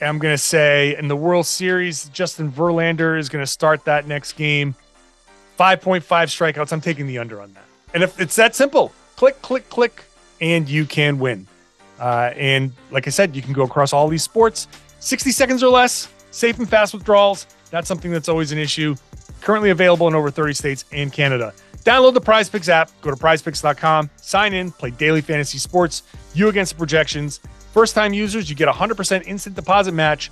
I'm 0.00 0.18
going 0.18 0.32
to 0.34 0.38
say 0.38 0.96
in 0.96 1.08
the 1.08 1.16
World 1.16 1.46
Series, 1.46 2.08
Justin 2.10 2.52
Verlander 2.52 3.18
is 3.18 3.28
going 3.28 3.42
to 3.42 3.50
start 3.50 3.84
that 3.84 4.06
next 4.06 4.34
game. 4.34 4.74
5.5 5.58 6.02
strikeouts. 6.02 6.72
I'm 6.72 6.80
taking 6.80 7.06
the 7.06 7.18
under 7.18 7.40
on 7.40 7.52
that. 7.54 7.64
And 7.94 8.02
if 8.02 8.20
it's 8.20 8.36
that 8.36 8.54
simple, 8.54 8.92
click, 9.16 9.40
click, 9.42 9.68
click, 9.70 10.04
and 10.40 10.68
you 10.68 10.84
can 10.84 11.18
win. 11.18 11.46
Uh, 11.98 12.30
and 12.36 12.72
like 12.92 13.08
I 13.08 13.10
said, 13.10 13.34
you 13.34 13.42
can 13.42 13.52
go 13.52 13.62
across 13.62 13.92
all 13.92 14.06
these 14.06 14.22
sports, 14.22 14.68
60 15.00 15.32
seconds 15.32 15.62
or 15.64 15.68
less, 15.68 16.12
safe 16.30 16.58
and 16.58 16.68
fast 16.68 16.94
withdrawals. 16.94 17.46
That's 17.70 17.88
something 17.88 18.12
that's 18.12 18.28
always 18.28 18.52
an 18.52 18.58
issue 18.58 18.94
currently 19.40 19.70
available 19.70 20.06
in 20.08 20.14
over 20.14 20.30
30 20.30 20.52
states 20.54 20.84
and 20.92 21.12
Canada. 21.12 21.52
Download 21.84 22.14
the 22.14 22.20
Prize 22.20 22.48
Picks 22.48 22.68
app, 22.68 22.90
go 23.00 23.10
to 23.10 23.16
prizepicks.com, 23.16 24.10
sign 24.16 24.52
in, 24.52 24.70
play 24.70 24.90
daily 24.90 25.20
fantasy 25.20 25.58
sports, 25.58 26.02
you 26.34 26.48
against 26.48 26.74
the 26.74 26.78
projections. 26.78 27.40
First 27.72 27.94
time 27.94 28.12
users, 28.12 28.48
you 28.48 28.56
get 28.56 28.68
100% 28.68 29.26
instant 29.26 29.56
deposit 29.56 29.92
match 29.92 30.30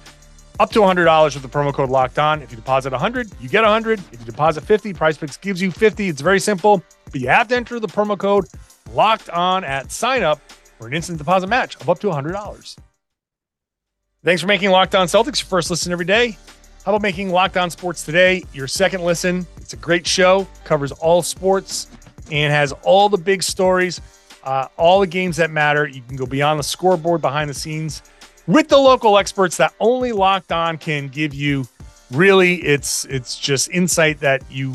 up 0.58 0.70
to 0.70 0.80
$100 0.80 1.34
with 1.34 1.42
the 1.42 1.48
promo 1.48 1.72
code 1.72 1.90
locked 1.90 2.18
on. 2.18 2.42
If 2.42 2.50
you 2.50 2.56
deposit 2.56 2.92
100, 2.92 3.30
you 3.40 3.48
get 3.48 3.62
100. 3.62 3.98
If 4.12 4.20
you 4.20 4.26
deposit 4.26 4.62
50, 4.62 4.94
Prize 4.94 5.18
Picks 5.18 5.36
gives 5.36 5.60
you 5.60 5.70
50. 5.70 6.08
It's 6.08 6.20
very 6.20 6.40
simple, 6.40 6.82
but 7.12 7.20
you 7.20 7.28
have 7.28 7.48
to 7.48 7.56
enter 7.56 7.78
the 7.78 7.88
promo 7.88 8.18
code 8.18 8.46
locked 8.92 9.28
on 9.30 9.64
at 9.64 9.92
sign 9.92 10.22
up 10.22 10.40
for 10.78 10.86
an 10.86 10.94
instant 10.94 11.18
deposit 11.18 11.48
match 11.48 11.76
of 11.76 11.88
up 11.90 11.98
to 12.00 12.08
$100. 12.08 12.76
Thanks 14.24 14.42
for 14.42 14.48
making 14.48 14.70
Locked 14.70 14.94
On 14.94 15.06
Celtics 15.06 15.40
your 15.40 15.46
first 15.46 15.70
listen 15.70 15.92
every 15.92 16.04
day. 16.04 16.36
How 16.84 16.92
about 16.92 17.02
making 17.02 17.30
Locked 17.30 17.56
On 17.56 17.70
Sports 17.70 18.04
Today 18.04 18.44
your 18.52 18.66
second 18.66 19.02
listen? 19.02 19.46
It's 19.58 19.72
a 19.72 19.76
great 19.76 20.06
show, 20.06 20.48
covers 20.64 20.92
all 20.92 21.22
sports, 21.22 21.88
and 22.32 22.52
has 22.52 22.72
all 22.82 23.08
the 23.08 23.18
big 23.18 23.42
stories, 23.42 24.00
uh, 24.46 24.68
all 24.78 25.00
the 25.00 25.06
games 25.06 25.36
that 25.36 25.50
matter. 25.50 25.86
You 25.86 26.00
can 26.00 26.16
go 26.16 26.24
beyond 26.24 26.58
the 26.58 26.64
scoreboard, 26.64 27.20
behind 27.20 27.50
the 27.50 27.54
scenes 27.54 28.02
with 28.46 28.68
the 28.68 28.78
local 28.78 29.18
experts 29.18 29.56
that 29.58 29.74
only 29.80 30.12
Locked 30.12 30.52
On 30.52 30.78
can 30.78 31.08
give 31.08 31.34
you. 31.34 31.66
Really, 32.12 32.62
it's 32.62 33.04
it's 33.06 33.36
just 33.36 33.68
insight 33.70 34.20
that 34.20 34.48
you 34.48 34.72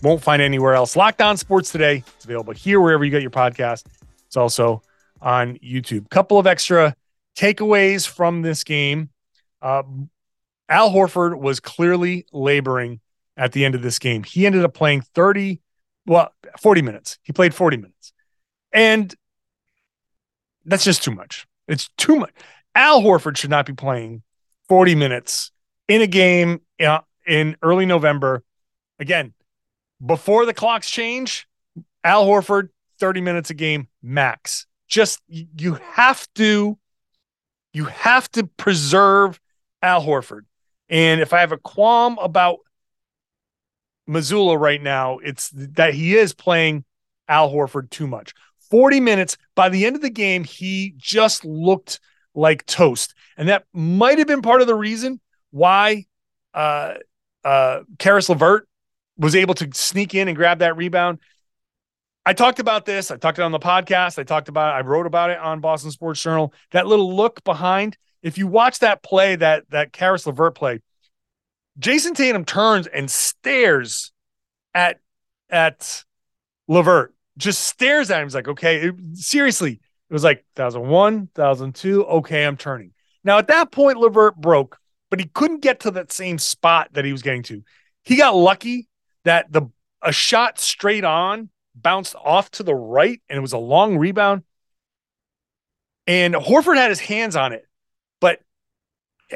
won't 0.00 0.22
find 0.22 0.40
anywhere 0.40 0.74
else. 0.74 0.94
Locked 0.94 1.20
On 1.20 1.36
Sports 1.36 1.72
Today. 1.72 2.04
It's 2.14 2.24
available 2.24 2.54
here 2.54 2.80
wherever 2.80 3.04
you 3.04 3.10
get 3.10 3.20
your 3.20 3.32
podcast. 3.32 3.84
It's 4.26 4.36
also 4.36 4.82
on 5.20 5.56
YouTube. 5.58 6.08
Couple 6.08 6.38
of 6.38 6.46
extra 6.46 6.94
takeaways 7.36 8.06
from 8.06 8.42
this 8.42 8.62
game. 8.62 9.10
Uh, 9.60 9.82
Al 10.68 10.90
Horford 10.90 11.36
was 11.40 11.58
clearly 11.58 12.26
laboring 12.32 13.00
at 13.36 13.50
the 13.50 13.64
end 13.64 13.74
of 13.74 13.82
this 13.82 13.98
game. 13.98 14.22
He 14.22 14.46
ended 14.46 14.64
up 14.64 14.74
playing 14.74 15.00
30, 15.00 15.60
well, 16.06 16.32
40 16.60 16.82
minutes. 16.82 17.18
He 17.24 17.32
played 17.32 17.54
40 17.54 17.78
minutes. 17.78 18.12
And 18.72 19.14
that's 20.64 20.84
just 20.84 21.02
too 21.02 21.12
much. 21.12 21.46
It's 21.66 21.88
too 21.96 22.16
much. 22.16 22.32
Al 22.74 23.00
Horford 23.02 23.36
should 23.36 23.50
not 23.50 23.66
be 23.66 23.72
playing 23.72 24.22
40 24.68 24.94
minutes 24.94 25.50
in 25.88 26.02
a 26.02 26.06
game 26.06 26.60
in 27.26 27.56
early 27.62 27.86
November. 27.86 28.42
Again, 28.98 29.32
before 30.04 30.46
the 30.46 30.54
clocks 30.54 30.90
change, 30.90 31.48
Al 32.04 32.26
Horford, 32.26 32.68
30 33.00 33.20
minutes 33.20 33.50
a 33.50 33.54
game 33.54 33.88
max. 34.02 34.66
Just 34.88 35.20
you 35.28 35.74
have 35.92 36.26
to 36.34 36.78
you 37.72 37.84
have 37.84 38.30
to 38.32 38.46
preserve 38.46 39.38
Al 39.82 40.02
Horford. 40.02 40.42
And 40.88 41.20
if 41.20 41.32
I 41.32 41.40
have 41.40 41.52
a 41.52 41.58
qualm 41.58 42.18
about 42.18 42.58
Mazzulla 44.08 44.58
right 44.58 44.82
now, 44.82 45.18
it's 45.18 45.50
that 45.50 45.92
he 45.92 46.16
is 46.16 46.32
playing 46.34 46.84
Al 47.28 47.52
Horford 47.52 47.90
too 47.90 48.06
much. 48.06 48.32
40 48.70 49.00
minutes. 49.00 49.36
By 49.54 49.68
the 49.68 49.86
end 49.86 49.96
of 49.96 50.02
the 50.02 50.10
game, 50.10 50.44
he 50.44 50.94
just 50.96 51.44
looked 51.44 52.00
like 52.34 52.66
toast. 52.66 53.14
And 53.36 53.48
that 53.48 53.64
might 53.72 54.18
have 54.18 54.26
been 54.26 54.42
part 54.42 54.60
of 54.60 54.66
the 54.66 54.74
reason 54.74 55.20
why 55.50 56.06
uh 56.54 56.94
uh 57.44 57.80
Caris 57.98 58.28
LeVert 58.28 58.68
was 59.16 59.34
able 59.34 59.54
to 59.54 59.68
sneak 59.72 60.14
in 60.14 60.28
and 60.28 60.36
grab 60.36 60.58
that 60.60 60.76
rebound. 60.76 61.18
I 62.26 62.34
talked 62.34 62.58
about 62.58 62.84
this. 62.84 63.10
I 63.10 63.16
talked 63.16 63.38
it 63.38 63.42
on 63.42 63.52
the 63.52 63.58
podcast. 63.58 64.18
I 64.18 64.22
talked 64.22 64.48
about 64.48 64.74
it. 64.74 64.78
I 64.78 64.86
wrote 64.86 65.06
about 65.06 65.30
it 65.30 65.38
on 65.38 65.60
Boston 65.60 65.90
Sports 65.90 66.22
Journal. 66.22 66.52
That 66.72 66.86
little 66.86 67.16
look 67.16 67.42
behind 67.42 67.96
if 68.22 68.38
you 68.38 68.46
watch 68.46 68.80
that 68.80 69.02
play, 69.02 69.36
that 69.36 69.64
that 69.70 69.92
Caris 69.92 70.26
LeVert 70.26 70.54
play, 70.54 70.80
Jayson 71.78 72.14
Tatum 72.14 72.44
turns 72.44 72.86
and 72.86 73.10
stares 73.10 74.12
at 74.74 75.00
at 75.48 76.04
LeVert, 76.66 77.14
just 77.38 77.64
stares 77.64 78.10
at 78.10 78.20
him. 78.20 78.26
He's 78.26 78.34
like, 78.34 78.48
okay, 78.48 78.88
it, 78.88 78.94
seriously. 79.14 79.80
It 80.10 80.12
was 80.12 80.24
like 80.24 80.44
1001, 80.54 81.30
1002. 81.34 82.04
Okay, 82.04 82.44
I'm 82.44 82.56
turning. 82.56 82.92
Now, 83.24 83.38
at 83.38 83.48
that 83.48 83.70
point, 83.72 83.98
LeVert 83.98 84.36
broke, 84.36 84.78
but 85.10 85.20
he 85.20 85.26
couldn't 85.26 85.60
get 85.60 85.80
to 85.80 85.90
that 85.92 86.12
same 86.12 86.38
spot 86.38 86.88
that 86.92 87.04
he 87.04 87.12
was 87.12 87.22
getting 87.22 87.42
to. 87.44 87.62
He 88.04 88.16
got 88.16 88.34
lucky 88.34 88.88
that 89.24 89.52
the 89.52 89.70
a 90.00 90.12
shot 90.12 90.58
straight 90.58 91.04
on 91.04 91.50
bounced 91.74 92.14
off 92.14 92.50
to 92.52 92.62
the 92.62 92.74
right 92.74 93.20
and 93.28 93.36
it 93.36 93.40
was 93.40 93.52
a 93.52 93.58
long 93.58 93.98
rebound. 93.98 94.44
And 96.06 96.34
Horford 96.34 96.76
had 96.76 96.90
his 96.90 97.00
hands 97.00 97.36
on 97.36 97.52
it 97.52 97.68
but 98.20 98.40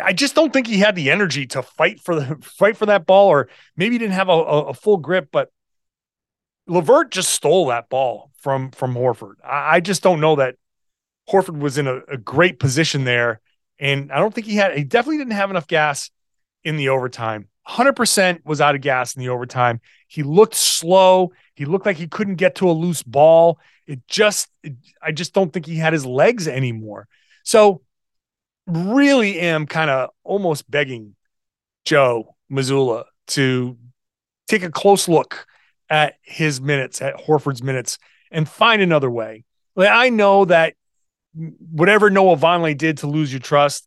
I 0.02 0.12
just 0.12 0.34
don't 0.34 0.52
think 0.52 0.66
he 0.66 0.78
had 0.78 0.94
the 0.94 1.10
energy 1.10 1.46
to 1.48 1.62
fight 1.62 2.00
for 2.00 2.14
the 2.14 2.36
fight 2.42 2.76
for 2.76 2.86
that 2.86 3.06
ball, 3.06 3.28
or 3.28 3.48
maybe 3.76 3.94
he 3.94 3.98
didn't 3.98 4.14
have 4.14 4.28
a, 4.28 4.32
a, 4.32 4.62
a 4.68 4.74
full 4.74 4.96
grip. 4.96 5.28
But 5.30 5.50
LeVert 6.66 7.10
just 7.10 7.30
stole 7.30 7.66
that 7.66 7.88
ball 7.88 8.30
from 8.38 8.70
from 8.70 8.94
Horford. 8.94 9.34
I, 9.44 9.76
I 9.76 9.80
just 9.80 10.02
don't 10.02 10.20
know 10.20 10.36
that 10.36 10.56
Horford 11.30 11.58
was 11.58 11.78
in 11.78 11.86
a, 11.86 12.00
a, 12.08 12.16
great 12.16 12.58
position 12.58 13.04
there, 13.04 13.40
and 13.78 14.12
I 14.12 14.18
don't 14.18 14.34
think 14.34 14.46
he 14.46 14.56
had. 14.56 14.76
He 14.76 14.84
definitely 14.84 15.18
didn't 15.18 15.32
have 15.32 15.50
enough 15.50 15.66
gas 15.66 16.10
in 16.64 16.76
the 16.76 16.88
overtime. 16.90 17.48
100% 17.68 18.44
was 18.44 18.60
out 18.60 18.74
of 18.74 18.80
gas 18.80 19.14
in 19.14 19.20
the 19.20 19.28
overtime. 19.28 19.80
He 20.08 20.22
looked 20.22 20.54
slow. 20.54 21.32
He 21.54 21.64
looked 21.64 21.86
like 21.86 21.96
he 21.96 22.08
couldn't 22.08 22.34
get 22.34 22.56
to 22.56 22.68
a 22.68 22.72
loose 22.72 23.04
ball. 23.04 23.60
It 23.86 24.06
just, 24.08 24.48
it, 24.64 24.74
I 25.00 25.12
just 25.12 25.32
don't 25.32 25.52
think 25.52 25.66
he 25.66 25.76
had 25.76 25.92
his 25.92 26.04
legs 26.04 26.48
anymore. 26.48 27.06
So 27.44 27.82
really 28.66 29.38
am 29.38 29.66
kind 29.66 29.90
of 29.90 30.10
almost 30.24 30.68
begging 30.68 31.14
Joe 31.84 32.34
Mazzulla 32.50 33.04
to 33.28 33.76
take 34.48 34.64
a 34.64 34.70
close 34.70 35.08
look 35.08 35.46
at 35.92 36.14
his 36.22 36.58
minutes, 36.58 37.02
at 37.02 37.16
Horford's 37.16 37.62
minutes, 37.62 37.98
and 38.30 38.48
find 38.48 38.80
another 38.80 39.10
way. 39.10 39.44
Like, 39.76 39.90
I 39.90 40.08
know 40.08 40.46
that 40.46 40.74
whatever 41.34 42.08
Noah 42.08 42.38
Vonleh 42.38 42.76
did 42.76 42.96
to 42.98 43.06
lose 43.06 43.30
your 43.30 43.40
trust, 43.40 43.86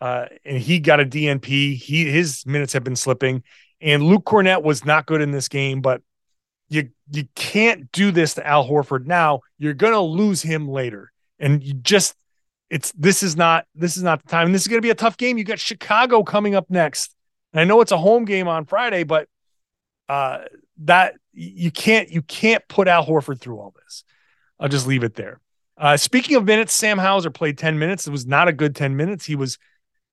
uh, 0.00 0.26
and 0.44 0.58
he 0.58 0.80
got 0.80 0.98
a 0.98 1.04
DNP. 1.04 1.76
He 1.76 2.10
his 2.10 2.44
minutes 2.46 2.72
have 2.72 2.82
been 2.82 2.96
slipping, 2.96 3.44
and 3.80 4.02
Luke 4.02 4.24
Kornet 4.24 4.64
was 4.64 4.84
not 4.84 5.06
good 5.06 5.20
in 5.20 5.30
this 5.30 5.46
game. 5.46 5.80
But 5.80 6.02
you 6.68 6.90
you 7.12 7.28
can't 7.36 7.92
do 7.92 8.10
this 8.10 8.34
to 8.34 8.46
Al 8.46 8.68
Horford 8.68 9.06
now. 9.06 9.40
You're 9.56 9.72
gonna 9.72 10.00
lose 10.00 10.42
him 10.42 10.68
later, 10.68 11.12
and 11.38 11.62
you 11.62 11.74
just 11.74 12.16
it's 12.70 12.90
this 12.92 13.22
is 13.22 13.36
not 13.36 13.66
this 13.76 13.96
is 13.96 14.02
not 14.02 14.20
the 14.20 14.28
time. 14.28 14.46
And 14.46 14.54
this 14.54 14.62
is 14.62 14.68
gonna 14.68 14.82
be 14.82 14.90
a 14.90 14.96
tough 14.96 15.16
game. 15.16 15.38
You 15.38 15.44
got 15.44 15.60
Chicago 15.60 16.24
coming 16.24 16.56
up 16.56 16.68
next, 16.70 17.14
and 17.52 17.60
I 17.60 17.64
know 17.64 17.80
it's 17.82 17.92
a 17.92 17.98
home 17.98 18.24
game 18.24 18.48
on 18.48 18.64
Friday, 18.66 19.04
but 19.04 19.28
uh, 20.08 20.40
that 20.78 21.14
you 21.36 21.70
can't 21.70 22.10
you 22.10 22.22
can't 22.22 22.66
put 22.66 22.88
Al 22.88 23.04
Horford 23.04 23.40
through 23.40 23.58
all 23.58 23.74
this. 23.84 24.04
I'll 24.58 24.68
just 24.68 24.86
leave 24.86 25.04
it 25.04 25.14
there. 25.14 25.40
Uh, 25.76 25.96
speaking 25.96 26.36
of 26.36 26.44
minutes, 26.44 26.72
Sam 26.72 26.96
Hauser 26.96 27.30
played 27.30 27.58
10 27.58 27.78
minutes. 27.78 28.06
It 28.06 28.10
was 28.10 28.26
not 28.26 28.48
a 28.48 28.52
good 28.52 28.74
10 28.74 28.96
minutes. 28.96 29.26
He 29.26 29.36
was 29.36 29.58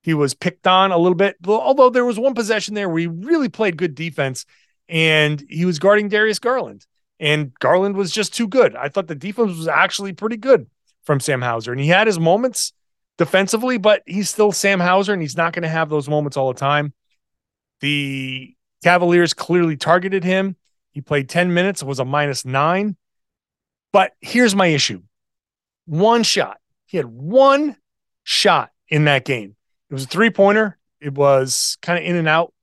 he 0.01 0.13
was 0.13 0.33
picked 0.33 0.67
on 0.67 0.91
a 0.91 0.97
little 0.97 1.15
bit, 1.15 1.37
although 1.47 1.89
there 1.89 2.03
was 2.03 2.19
one 2.19 2.33
possession 2.33 2.73
there 2.73 2.89
where 2.89 2.99
he 2.99 3.07
really 3.07 3.47
played 3.47 3.77
good 3.77 3.95
defense 3.95 4.45
and 4.89 5.41
he 5.47 5.63
was 5.63 5.79
guarding 5.79 6.09
Darius 6.09 6.39
Garland. 6.39 6.85
And 7.21 7.53
Garland 7.59 7.95
was 7.95 8.11
just 8.11 8.33
too 8.33 8.49
good. 8.49 8.75
I 8.75 8.89
thought 8.89 9.07
the 9.07 9.15
defense 9.15 9.57
was 9.57 9.69
actually 9.69 10.11
pretty 10.11 10.35
good 10.35 10.67
from 11.03 11.21
Sam 11.21 11.41
Hauser. 11.41 11.71
And 11.71 11.79
he 11.79 11.87
had 11.87 12.07
his 12.07 12.19
moments 12.19 12.73
defensively, 13.17 13.77
but 13.77 14.03
he's 14.05 14.29
still 14.29 14.51
Sam 14.51 14.81
Hauser 14.81 15.13
and 15.13 15.21
he's 15.21 15.37
not 15.37 15.53
going 15.53 15.63
to 15.63 15.69
have 15.69 15.87
those 15.87 16.09
moments 16.09 16.35
all 16.35 16.51
the 16.51 16.59
time. 16.59 16.91
The 17.79 18.53
Cavaliers 18.83 19.33
clearly 19.33 19.77
targeted 19.77 20.25
him. 20.25 20.57
He 20.93 21.01
played 21.01 21.27
10 21.27 21.53
minutes, 21.53 21.83
was 21.83 21.99
a 21.99 22.05
minus 22.05 22.45
nine. 22.45 22.95
But 23.91 24.13
here's 24.21 24.55
my 24.55 24.67
issue 24.67 25.01
one 25.85 26.23
shot. 26.23 26.57
He 26.85 26.97
had 26.97 27.05
one 27.05 27.75
shot 28.23 28.71
in 28.87 29.05
that 29.05 29.25
game. 29.25 29.55
It 29.89 29.93
was 29.93 30.05
a 30.05 30.07
three 30.07 30.29
pointer. 30.29 30.77
It 31.01 31.13
was 31.13 31.77
kind 31.81 31.99
of 31.99 32.05
in 32.05 32.15
and 32.15 32.27
out, 32.27 32.53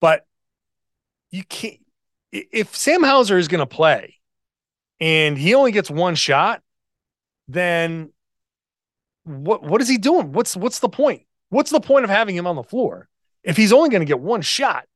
but 0.00 0.26
you 1.30 1.44
can't. 1.44 1.78
If 2.32 2.74
Sam 2.74 3.02
Hauser 3.02 3.38
is 3.38 3.48
going 3.48 3.60
to 3.60 3.66
play 3.66 4.16
and 5.00 5.38
he 5.38 5.54
only 5.54 5.72
gets 5.72 5.90
one 5.90 6.16
shot, 6.16 6.62
then 7.48 8.12
what 9.24 9.62
what 9.62 9.80
is 9.80 9.88
he 9.88 9.98
doing? 9.98 10.32
What's 10.32 10.56
what's 10.56 10.80
the 10.80 10.88
point? 10.88 11.22
What's 11.48 11.70
the 11.70 11.80
point 11.80 12.04
of 12.04 12.10
having 12.10 12.36
him 12.36 12.46
on 12.46 12.56
the 12.56 12.62
floor 12.62 13.08
if 13.44 13.56
he's 13.56 13.72
only 13.72 13.88
going 13.88 14.00
to 14.00 14.06
get 14.06 14.20
one 14.20 14.42
shot? 14.42 14.86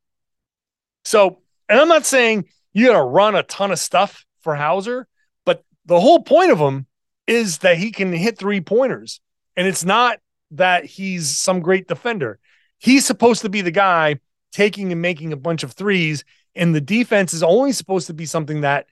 So, 1.04 1.38
and 1.68 1.80
I'm 1.80 1.88
not 1.88 2.04
saying 2.04 2.46
you 2.72 2.86
got 2.86 2.98
to 2.98 3.02
run 3.02 3.34
a 3.34 3.42
ton 3.42 3.72
of 3.72 3.78
stuff 3.78 4.24
for 4.40 4.54
Hauser, 4.54 5.06
but 5.44 5.64
the 5.86 6.00
whole 6.00 6.22
point 6.22 6.50
of 6.50 6.58
him 6.58 6.86
is 7.26 7.58
that 7.58 7.78
he 7.78 7.90
can 7.90 8.12
hit 8.12 8.38
three 8.38 8.60
pointers. 8.60 9.20
And 9.56 9.66
it's 9.66 9.84
not 9.84 10.18
that 10.52 10.84
he's 10.84 11.36
some 11.36 11.60
great 11.60 11.86
defender. 11.86 12.38
He's 12.78 13.06
supposed 13.06 13.42
to 13.42 13.48
be 13.48 13.60
the 13.60 13.70
guy 13.70 14.20
taking 14.52 14.90
and 14.92 15.02
making 15.02 15.32
a 15.32 15.36
bunch 15.36 15.62
of 15.62 15.72
threes. 15.72 16.24
And 16.54 16.74
the 16.74 16.80
defense 16.80 17.32
is 17.32 17.42
only 17.42 17.72
supposed 17.72 18.08
to 18.08 18.14
be 18.14 18.26
something 18.26 18.62
that 18.62 18.86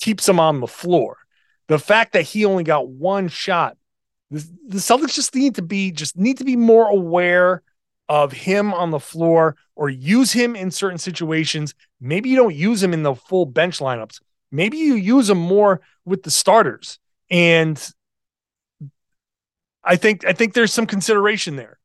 keeps 0.00 0.28
him 0.28 0.38
on 0.38 0.60
the 0.60 0.66
floor. 0.66 1.18
The 1.68 1.78
fact 1.78 2.12
that 2.12 2.22
he 2.22 2.44
only 2.44 2.64
got 2.64 2.88
one 2.88 3.28
shot, 3.28 3.76
the, 4.30 4.78
Celtics 4.78 5.14
just 5.14 5.34
need 5.34 5.56
to 5.56 5.62
be 5.62 5.90
just 5.90 6.16
need 6.16 6.38
to 6.38 6.44
be 6.44 6.56
more 6.56 6.88
aware 6.88 7.62
of 8.12 8.32
him 8.32 8.74
on 8.74 8.90
the 8.90 9.00
floor 9.00 9.56
or 9.74 9.88
use 9.88 10.32
him 10.32 10.54
in 10.54 10.70
certain 10.70 10.98
situations. 10.98 11.74
Maybe 11.98 12.28
you 12.28 12.36
don't 12.36 12.54
use 12.54 12.82
him 12.82 12.92
in 12.92 13.04
the 13.04 13.14
full 13.14 13.46
bench 13.46 13.78
lineups. 13.78 14.20
Maybe 14.50 14.76
you 14.76 14.96
use 14.96 15.30
him 15.30 15.38
more 15.38 15.80
with 16.04 16.22
the 16.22 16.30
starters. 16.30 16.98
And 17.30 17.82
I 19.82 19.96
think 19.96 20.26
I 20.26 20.34
think 20.34 20.52
there's 20.52 20.74
some 20.74 20.86
consideration 20.86 21.56
there. 21.56 21.78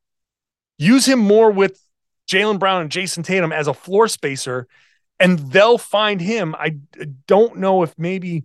Use 0.77 1.07
him 1.07 1.19
more 1.19 1.49
with 1.49 1.79
Jaylen 2.29 2.59
Brown 2.59 2.81
and 2.81 2.91
Jayson 2.91 3.23
Tatum 3.23 3.53
as 3.53 3.69
a 3.69 3.73
floor 3.73 4.09
spacer, 4.09 4.67
and 5.21 5.39
they'll 5.39 5.77
find 5.77 6.19
him. 6.19 6.55
I 6.55 6.75
don't 7.25 7.55
know 7.59 7.83
if 7.83 7.97
maybe 7.97 8.43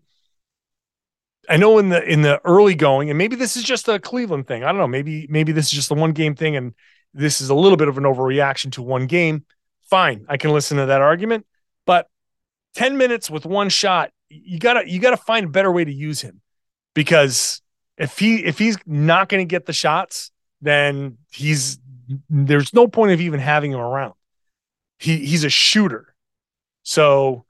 I 1.49 1.57
know 1.57 1.79
in 1.79 1.88
the 1.88 2.01
in 2.09 2.23
the 2.23 2.40
early 2.45 2.77
going, 2.77 3.11
and 3.11 3.18
maybe 3.18 3.35
this 3.35 3.57
is 3.57 3.64
just 3.64 3.88
a 3.88 3.99
Cleveland 3.99 4.47
thing. 4.47 4.62
I 4.62 4.68
don't 4.68 4.79
know. 4.79 4.87
Maybe 4.87 5.27
maybe 5.29 5.51
this 5.51 5.66
is 5.66 5.73
just 5.73 5.88
the 5.88 5.97
one 5.97 6.12
game 6.12 6.37
thing, 6.37 6.55
and 6.55 6.75
this 7.14 7.40
is 7.40 7.51
a 7.51 7.55
little 7.55 7.77
bit 7.77 7.88
of 7.88 7.98
an 7.98 8.05
overreaction 8.05 8.72
to 8.72 8.83
one 8.83 9.07
game. 9.07 9.44
Fine, 9.90 10.27
I 10.29 10.37
can 10.37 10.53
listen 10.53 10.79
to 10.79 10.87
that 10.87 11.03
argument, 11.03 11.46
but 11.87 12.09
10 12.75 12.96
minutes 12.96 13.31
with 13.31 13.44
one 13.44 13.68
shot, 13.68 14.11
you 14.29 14.59
gotta 14.59 14.88
you 14.88 14.98
gotta 14.98 15.16
find 15.16 15.46
a 15.46 15.48
better 15.51 15.70
way 15.70 15.85
to 15.85 15.92
use 15.92 16.22
him 16.22 16.40
because 16.94 17.61
if 17.96 18.18
he 18.18 18.44
if 18.44 18.59
he's 18.59 18.79
not 18.87 19.29
going 19.29 19.46
to 19.46 19.51
get 19.51 19.66
the 19.66 19.72
shots, 19.72 20.31
then 20.61 21.18
he's 21.31 21.79
there's 22.29 22.75
no 22.75 22.88
point 22.88 23.12
of 23.12 23.20
even 23.20 23.40
having 23.40 23.72
him 23.72 23.81
around. 23.81 24.14
He 24.98 25.25
he's 25.25 25.44
a 25.44 25.51
shooter. 25.51 26.14
So 26.83 27.44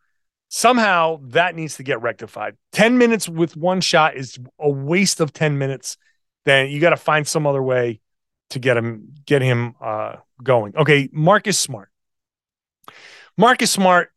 somehow 0.48 1.20
that 1.28 1.54
needs 1.54 1.76
to 1.76 1.82
get 1.82 2.02
rectified. 2.02 2.56
10 2.72 2.98
minutes 2.98 3.28
with 3.28 3.56
one 3.56 3.80
shot 3.80 4.16
is 4.16 4.38
a 4.58 4.68
waste 4.68 5.20
of 5.20 5.32
10 5.32 5.56
minutes. 5.58 5.96
Then 6.44 6.70
you 6.70 6.80
got 6.80 6.90
to 6.90 6.96
find 6.96 7.26
some 7.26 7.46
other 7.46 7.62
way 7.62 8.00
to 8.52 8.58
get 8.58 8.76
him 8.76 9.14
get 9.26 9.42
him 9.42 9.74
uh, 9.80 10.16
going. 10.42 10.76
Okay, 10.76 11.08
Marcus 11.12 11.58
Smart. 11.58 11.90
Marcus 13.36 13.70
Smart 13.70 14.12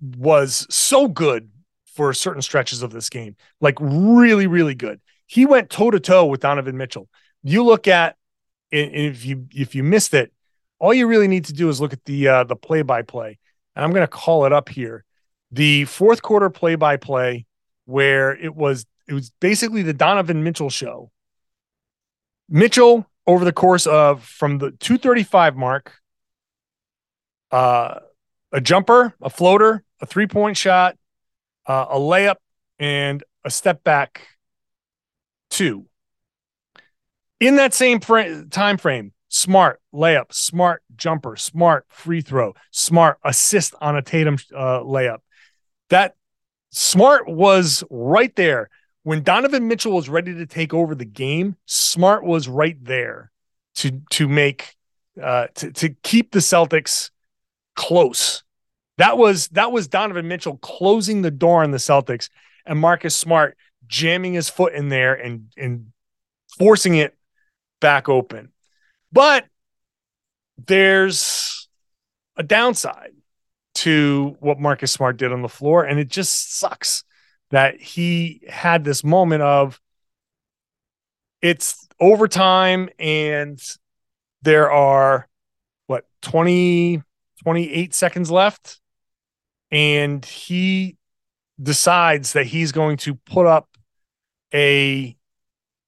was 0.00 0.66
so 0.70 1.08
good 1.08 1.50
for 1.86 2.12
certain 2.14 2.42
stretches 2.42 2.82
of 2.82 2.92
this 2.92 3.10
game, 3.10 3.36
like 3.60 3.76
really, 3.80 4.46
really 4.46 4.74
good. 4.74 5.00
He 5.26 5.46
went 5.46 5.70
toe 5.70 5.90
to 5.90 6.00
toe 6.00 6.26
with 6.26 6.40
Donovan 6.40 6.76
Mitchell. 6.76 7.08
You 7.42 7.64
look 7.64 7.88
at 7.88 8.16
if 8.70 9.24
you 9.24 9.46
if 9.52 9.74
you 9.74 9.82
missed 9.82 10.14
it, 10.14 10.32
all 10.78 10.94
you 10.94 11.06
really 11.06 11.28
need 11.28 11.46
to 11.46 11.52
do 11.52 11.68
is 11.68 11.80
look 11.80 11.92
at 11.92 12.04
the 12.04 12.28
uh, 12.28 12.44
the 12.44 12.56
play 12.56 12.82
by 12.82 13.02
play, 13.02 13.38
and 13.74 13.84
I'm 13.84 13.90
going 13.90 14.02
to 14.02 14.08
call 14.08 14.46
it 14.46 14.52
up 14.52 14.68
here. 14.68 15.04
The 15.50 15.84
fourth 15.84 16.22
quarter 16.22 16.48
play 16.48 16.76
by 16.76 16.96
play, 16.96 17.46
where 17.86 18.34
it 18.34 18.54
was 18.54 18.86
it 19.08 19.14
was 19.14 19.30
basically 19.40 19.82
the 19.82 19.92
Donovan 19.92 20.44
Mitchell 20.44 20.70
show. 20.70 21.10
Mitchell 22.48 23.06
over 23.26 23.44
the 23.44 23.52
course 23.52 23.86
of 23.86 24.24
from 24.24 24.58
the 24.58 24.70
235 24.72 25.56
mark, 25.56 25.92
uh, 27.50 28.00
a 28.52 28.60
jumper, 28.60 29.14
a 29.20 29.30
floater, 29.30 29.84
a 30.00 30.06
three 30.06 30.26
point 30.26 30.56
shot, 30.56 30.96
uh, 31.66 31.86
a 31.90 31.98
layup, 31.98 32.36
and 32.78 33.22
a 33.44 33.50
step 33.50 33.84
back 33.84 34.26
two. 35.50 35.86
In 37.40 37.56
that 37.56 37.74
same 37.74 38.00
time 38.00 38.78
frame, 38.78 39.12
smart 39.28 39.80
layup, 39.92 40.32
smart 40.32 40.82
jumper, 40.94 41.36
smart 41.36 41.86
free 41.88 42.20
throw, 42.20 42.54
smart 42.70 43.18
assist 43.24 43.74
on 43.80 43.96
a 43.96 44.02
Tatum 44.02 44.38
uh, 44.54 44.80
layup. 44.80 45.18
That 45.90 46.14
smart 46.70 47.28
was 47.28 47.82
right 47.90 48.34
there 48.36 48.70
when 49.02 49.22
Donovan 49.22 49.68
Mitchell 49.68 49.92
was 49.92 50.08
ready 50.08 50.34
to 50.34 50.46
take 50.46 50.72
over 50.72 50.94
the 50.94 51.04
game. 51.04 51.56
Smart 51.66 52.24
was 52.24 52.48
right 52.48 52.76
there 52.82 53.30
to 53.76 54.02
to 54.10 54.28
make 54.28 54.76
uh, 55.20 55.48
to 55.54 55.72
to 55.72 55.90
keep 56.02 56.32
the 56.32 56.40
Celtics 56.40 57.10
close 57.74 58.42
that 58.98 59.16
was 59.16 59.48
that 59.48 59.72
was 59.72 59.88
Donovan 59.88 60.28
Mitchell 60.28 60.58
closing 60.58 61.22
the 61.22 61.30
door 61.30 61.62
on 61.62 61.70
the 61.70 61.78
Celtics 61.78 62.28
and 62.66 62.78
Marcus 62.78 63.14
Smart 63.14 63.56
jamming 63.86 64.34
his 64.34 64.48
foot 64.48 64.74
in 64.74 64.88
there 64.88 65.14
and 65.14 65.52
and 65.56 65.86
forcing 66.58 66.96
it 66.96 67.16
back 67.80 68.08
open. 68.08 68.52
But 69.10 69.46
there's 70.66 71.68
a 72.36 72.42
downside 72.42 73.12
to 73.74 74.36
what 74.40 74.60
Marcus 74.60 74.92
Smart 74.92 75.16
did 75.16 75.32
on 75.32 75.42
the 75.42 75.48
floor 75.48 75.84
and 75.84 75.98
it 75.98 76.08
just 76.08 76.58
sucks 76.58 77.04
that 77.52 77.80
he 77.80 78.42
had 78.48 78.82
this 78.82 79.04
moment 79.04 79.42
of 79.42 79.80
it's 81.40 81.86
overtime 82.00 82.88
and 82.98 83.62
there 84.42 84.70
are 84.72 85.28
what 85.86 86.06
20 86.22 87.02
28 87.44 87.94
seconds 87.94 88.30
left 88.30 88.80
and 89.70 90.24
he 90.24 90.96
decides 91.60 92.32
that 92.32 92.46
he's 92.46 92.72
going 92.72 92.96
to 92.96 93.14
put 93.14 93.46
up 93.46 93.68
a 94.52 95.16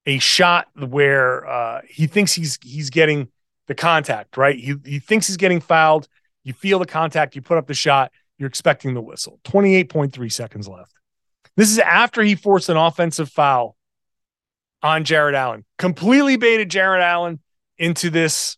a 0.06 0.18
shot 0.18 0.68
where 0.76 1.46
uh, 1.48 1.80
he 1.88 2.06
thinks 2.06 2.32
he's 2.32 2.58
he's 2.62 2.90
getting 2.90 3.28
the 3.66 3.74
contact 3.74 4.36
right. 4.36 4.58
He 4.58 4.74
he 4.84 4.98
thinks 4.98 5.26
he's 5.26 5.36
getting 5.36 5.60
fouled. 5.60 6.08
You 6.42 6.52
feel 6.52 6.78
the 6.78 6.86
contact. 6.86 7.34
You 7.34 7.42
put 7.42 7.56
up 7.56 7.66
the 7.66 7.74
shot. 7.74 8.12
You're 8.38 8.48
expecting 8.48 8.94
the 8.94 9.00
whistle. 9.00 9.40
Twenty 9.44 9.74
eight 9.74 9.88
point 9.88 10.12
three 10.12 10.28
seconds 10.28 10.68
left. 10.68 10.92
This 11.56 11.70
is 11.70 11.78
after 11.78 12.22
he 12.22 12.34
forced 12.34 12.68
an 12.68 12.76
offensive 12.76 13.28
foul 13.28 13.76
on 14.82 15.04
Jarrett 15.04 15.34
Allen. 15.34 15.64
Completely 15.78 16.36
baited 16.36 16.68
Jarrett 16.68 17.02
Allen 17.02 17.40
into 17.78 18.10
this 18.10 18.56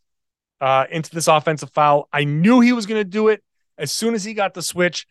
uh, 0.61 0.87
into 0.91 1.11
this 1.15 1.29
offensive 1.29 1.71
foul. 1.73 2.09
I 2.13 2.25
knew 2.25 2.61
he 2.61 2.73
was 2.73 2.87
going 2.87 3.01
to 3.01 3.05
do 3.05 3.29
it 3.29 3.43
as 3.77 3.93
soon 3.93 4.15
as 4.15 4.25
he 4.25 4.35
got 4.35 4.55
the 4.55 4.63
switch. 4.63 5.07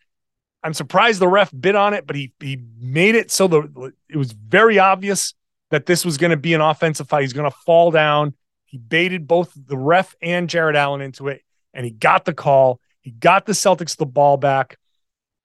I'm 0.62 0.74
surprised 0.74 1.20
the 1.20 1.28
ref 1.28 1.52
bit 1.58 1.76
on 1.76 1.94
it, 1.94 2.06
but 2.06 2.16
he 2.16 2.32
he 2.40 2.60
made 2.78 3.14
it 3.14 3.30
so 3.30 3.46
the 3.46 3.92
it 4.08 4.16
was 4.16 4.32
very 4.32 4.78
obvious 4.78 5.34
that 5.70 5.86
this 5.86 6.04
was 6.04 6.18
going 6.18 6.30
to 6.30 6.36
be 6.36 6.54
an 6.54 6.60
offensive 6.60 7.08
fight. 7.08 7.22
He's 7.22 7.32
going 7.32 7.50
to 7.50 7.56
fall 7.64 7.90
down. 7.90 8.34
He 8.64 8.78
baited 8.78 9.28
both 9.28 9.52
the 9.54 9.78
ref 9.78 10.14
and 10.20 10.48
Jarrett 10.48 10.76
Allen 10.76 11.00
into 11.00 11.28
it, 11.28 11.42
and 11.72 11.84
he 11.84 11.92
got 11.92 12.24
the 12.24 12.34
call. 12.34 12.80
He 13.00 13.12
got 13.12 13.46
the 13.46 13.52
Celtics 13.52 13.96
the 13.96 14.06
ball 14.06 14.36
back, 14.36 14.78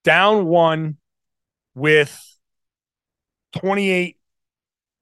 down 0.03 0.47
one 0.47 0.97
with 1.75 2.19
28 3.53 4.17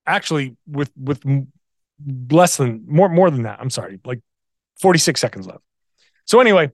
actually 0.06 0.58
with 0.68 0.92
with 0.98 1.24
less 2.32 2.58
than 2.58 2.84
more 2.88 3.10
more 3.10 3.30
than 3.30 3.44
that. 3.44 3.60
I'm 3.60 3.70
sorry, 3.70 4.00
like 4.06 4.22
46 4.80 5.20
seconds 5.20 5.48
left. 5.48 5.62
So 6.26 6.40
anyway, 6.40 6.72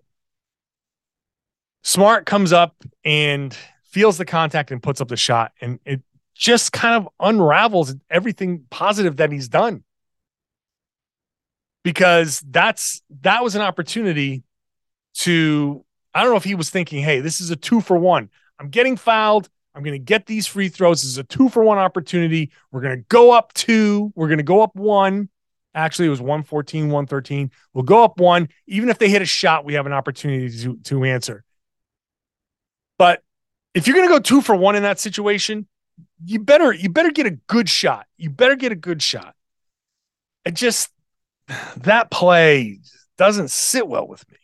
Smart 1.83 2.25
comes 2.25 2.51
up 2.53 2.75
and 3.03 3.55
feels 3.83 4.17
the 4.17 4.25
contact 4.25 4.71
and 4.71 4.81
puts 4.81 5.01
up 5.01 5.07
the 5.07 5.17
shot, 5.17 5.51
and 5.61 5.79
it 5.85 6.01
just 6.33 6.71
kind 6.73 6.95
of 6.95 7.09
unravels 7.19 7.95
everything 8.09 8.65
positive 8.69 9.17
that 9.17 9.31
he's 9.31 9.47
done. 9.47 9.83
Because 11.83 12.43
that's 12.49 13.01
that 13.21 13.43
was 13.43 13.55
an 13.55 13.61
opportunity 13.61 14.43
to 15.15 15.85
I 16.13 16.21
don't 16.21 16.31
know 16.31 16.37
if 16.37 16.43
he 16.43 16.55
was 16.55 16.69
thinking, 16.69 17.03
hey, 17.03 17.19
this 17.19 17.41
is 17.41 17.51
a 17.51 17.55
two 17.55 17.81
for 17.81 17.97
one. 17.97 18.29
I'm 18.59 18.69
getting 18.69 18.97
fouled. 18.97 19.49
I'm 19.75 19.83
going 19.83 19.93
to 19.93 19.99
get 19.99 20.25
these 20.25 20.47
free 20.47 20.69
throws. 20.69 21.01
This 21.01 21.11
is 21.11 21.17
a 21.17 21.23
two 21.23 21.49
for 21.49 21.61
one 21.61 21.77
opportunity. 21.77 22.51
We're 22.71 22.81
going 22.81 22.97
to 22.97 23.05
go 23.09 23.31
up 23.31 23.53
two. 23.53 24.13
We're 24.15 24.29
going 24.29 24.37
to 24.37 24.43
go 24.43 24.61
up 24.61 24.75
one. 24.75 25.29
Actually, 25.73 26.07
it 26.07 26.11
was 26.11 26.21
114, 26.21 26.85
113. 26.85 27.51
We'll 27.73 27.83
go 27.83 28.05
up 28.05 28.17
one. 28.17 28.47
Even 28.67 28.87
if 28.87 28.97
they 28.97 29.09
hit 29.09 29.21
a 29.21 29.25
shot, 29.25 29.65
we 29.65 29.73
have 29.73 29.85
an 29.85 29.91
opportunity 29.91 30.49
to, 30.63 30.77
to 30.77 31.03
answer. 31.03 31.43
But 32.97 33.21
if 33.73 33.85
you're 33.85 33.97
going 33.97 34.07
to 34.07 34.13
go 34.13 34.19
two 34.19 34.41
for 34.41 34.55
one 34.55 34.77
in 34.77 34.83
that 34.83 34.99
situation, 34.99 35.67
you 36.23 36.39
better 36.39 36.71
you 36.71 36.89
better 36.89 37.11
get 37.11 37.25
a 37.25 37.31
good 37.31 37.67
shot. 37.67 38.05
You 38.17 38.29
better 38.29 38.55
get 38.55 38.71
a 38.71 38.75
good 38.75 39.01
shot. 39.01 39.35
It 40.45 40.53
just 40.53 40.89
that 41.77 42.09
play 42.09 42.79
doesn't 43.17 43.51
sit 43.51 43.87
well 43.87 44.07
with 44.07 44.29
me. 44.31 44.37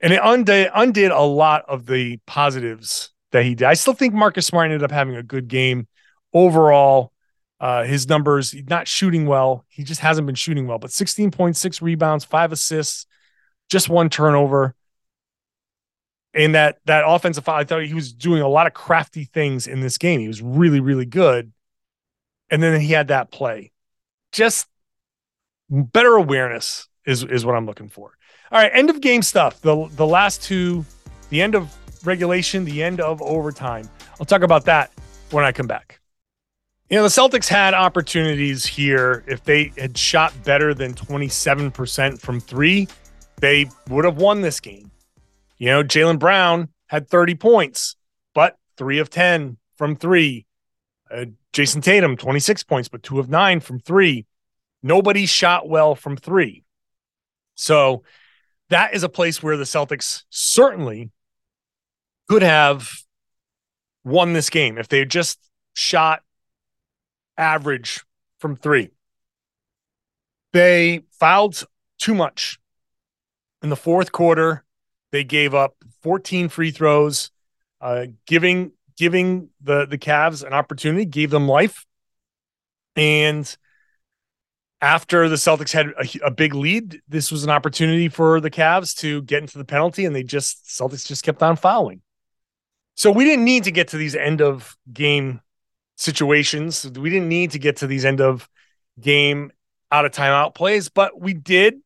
And 0.00 0.12
it 0.12 0.20
undid, 0.22 0.70
undid 0.74 1.10
a 1.10 1.22
lot 1.22 1.64
of 1.68 1.86
the 1.86 2.18
positives 2.26 3.12
that 3.36 3.44
he 3.44 3.54
did. 3.54 3.66
I 3.66 3.74
still 3.74 3.92
think 3.92 4.14
Marcus 4.14 4.46
Smart 4.46 4.66
ended 4.66 4.82
up 4.82 4.90
having 4.90 5.14
a 5.14 5.22
good 5.22 5.46
game 5.46 5.86
overall. 6.32 7.12
Uh, 7.60 7.84
his 7.84 8.08
numbers, 8.08 8.54
not 8.68 8.88
shooting 8.88 9.26
well. 9.26 9.64
He 9.68 9.84
just 9.84 10.00
hasn't 10.00 10.26
been 10.26 10.34
shooting 10.34 10.66
well, 10.66 10.78
but 10.78 10.90
16.6 10.90 11.82
rebounds, 11.82 12.24
five 12.24 12.52
assists, 12.52 13.06
just 13.68 13.88
one 13.88 14.08
turnover. 14.08 14.74
And 16.34 16.54
that 16.54 16.78
that 16.84 17.04
offensive 17.06 17.44
foul, 17.44 17.56
I 17.56 17.64
thought 17.64 17.82
he 17.82 17.94
was 17.94 18.12
doing 18.12 18.42
a 18.42 18.48
lot 18.48 18.66
of 18.66 18.74
crafty 18.74 19.24
things 19.24 19.66
in 19.66 19.80
this 19.80 19.96
game. 19.96 20.20
He 20.20 20.28
was 20.28 20.42
really, 20.42 20.80
really 20.80 21.06
good. 21.06 21.52
And 22.50 22.62
then 22.62 22.78
he 22.80 22.92
had 22.92 23.08
that 23.08 23.30
play. 23.30 23.72
Just 24.32 24.66
better 25.70 26.14
awareness 26.14 26.88
is 27.06 27.24
is 27.24 27.44
what 27.44 27.54
I'm 27.54 27.66
looking 27.66 27.88
for. 27.88 28.12
All 28.52 28.60
right, 28.60 28.70
end 28.72 28.90
of 28.90 29.00
game 29.00 29.22
stuff. 29.22 29.60
The 29.62 29.88
the 29.92 30.06
last 30.06 30.42
two, 30.42 30.84
the 31.30 31.40
end 31.40 31.54
of 31.54 31.74
regulation, 32.06 32.64
the 32.64 32.82
end 32.82 33.00
of 33.00 33.20
overtime. 33.22 33.88
I'll 34.18 34.26
talk 34.26 34.42
about 34.42 34.64
that 34.66 34.90
when 35.30 35.44
I 35.44 35.52
come 35.52 35.66
back. 35.66 36.00
You 36.88 36.96
know, 36.96 37.02
the 37.02 37.08
Celtics 37.08 37.48
had 37.48 37.74
opportunities 37.74 38.64
here. 38.64 39.24
If 39.26 39.42
they 39.42 39.72
had 39.76 39.98
shot 39.98 40.32
better 40.44 40.72
than 40.72 40.94
27% 40.94 42.20
from 42.20 42.38
three, 42.38 42.86
they 43.40 43.68
would 43.88 44.04
have 44.04 44.18
won 44.18 44.40
this 44.40 44.60
game. 44.60 44.90
You 45.58 45.66
know, 45.66 45.82
Jaylen 45.82 46.18
Brown 46.18 46.68
had 46.86 47.08
30 47.08 47.34
points, 47.34 47.96
but 48.34 48.56
three 48.76 49.00
of 49.00 49.10
10 49.10 49.56
from 49.76 49.96
three. 49.96 50.46
Uh, 51.10 51.26
Jayson 51.52 51.82
Tatum, 51.82 52.16
26 52.16 52.62
points, 52.64 52.88
but 52.88 53.02
two 53.02 53.18
of 53.18 53.28
nine 53.28 53.60
from 53.60 53.80
three. 53.80 54.26
Nobody 54.82 55.26
shot 55.26 55.68
well 55.68 55.94
from 55.94 56.16
three. 56.16 56.62
So 57.56 58.04
that 58.68 58.94
is 58.94 59.02
a 59.02 59.08
place 59.08 59.42
where 59.42 59.56
the 59.56 59.64
Celtics 59.64 60.24
certainly 60.30 61.10
could 62.28 62.42
have 62.42 62.90
won 64.04 64.32
this 64.32 64.50
game 64.50 64.78
if 64.78 64.88
they 64.88 65.04
just 65.04 65.38
shot 65.74 66.22
average 67.36 68.04
from 68.38 68.56
three. 68.56 68.90
They 70.52 71.02
fouled 71.18 71.62
too 71.98 72.14
much. 72.14 72.58
In 73.62 73.68
the 73.68 73.76
fourth 73.76 74.12
quarter, 74.12 74.64
they 75.12 75.24
gave 75.24 75.54
up 75.54 75.76
14 76.02 76.48
free 76.48 76.70
throws, 76.70 77.30
uh, 77.80 78.06
giving 78.26 78.72
giving 78.96 79.50
the 79.60 79.86
the 79.86 79.98
Cavs 79.98 80.44
an 80.44 80.52
opportunity, 80.52 81.04
gave 81.04 81.30
them 81.30 81.48
life. 81.48 81.84
And 82.94 83.54
after 84.80 85.28
the 85.28 85.36
Celtics 85.36 85.72
had 85.72 85.88
a, 85.88 86.26
a, 86.26 86.30
big 86.30 86.54
lead, 86.54 87.00
this 87.08 87.30
was 87.30 87.44
an 87.44 87.50
opportunity 87.50 88.08
for 88.08 88.40
the 88.40 88.50
Cavs 88.50 88.96
to 88.98 89.22
get 89.22 89.42
into 89.42 89.58
the 89.58 89.64
penalty, 89.64 90.04
and 90.04 90.14
they 90.14 90.22
just 90.22 90.64
Celtics 90.66 91.06
just 91.06 91.24
kept 91.24 91.42
on 91.42 91.56
fouling. 91.56 92.02
So 92.96 93.10
we 93.10 93.24
didn't 93.24 93.44
need 93.44 93.64
to 93.64 93.70
get 93.70 93.88
to 93.88 93.98
these 93.98 94.16
end 94.16 94.40
of 94.40 94.76
game 94.92 95.40
situations. 95.96 96.90
We 96.98 97.10
didn't 97.10 97.28
need 97.28 97.52
to 97.52 97.58
get 97.58 97.76
to 97.78 97.86
these 97.86 98.04
end 98.04 98.20
of 98.20 98.48
game 98.98 99.52
out 99.92 100.06
of 100.06 100.12
timeout 100.12 100.54
plays, 100.54 100.88
but 100.88 101.20
we 101.20 101.34
did. 101.34 101.76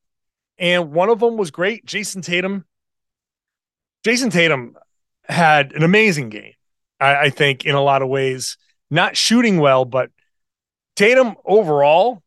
And 0.59 0.93
one 0.93 1.09
of 1.09 1.19
them 1.19 1.37
was 1.37 1.51
great. 1.51 1.85
Jayson 1.85 2.23
Tatum. 2.23 2.65
Jayson 4.05 4.31
Tatum 4.31 4.77
had 5.25 5.73
an 5.73 5.83
amazing 5.83 6.29
game, 6.29 6.53
I, 7.01 7.17
I 7.17 7.31
think, 7.31 7.67
in 7.67 7.75
a 7.75 7.83
lot 7.83 8.03
of 8.03 8.09
ways. 8.09 8.57
Not 8.89 9.17
shooting 9.17 9.59
well, 9.59 9.85
but 9.85 10.11
Tatum 10.97 11.35
overall 11.45 12.23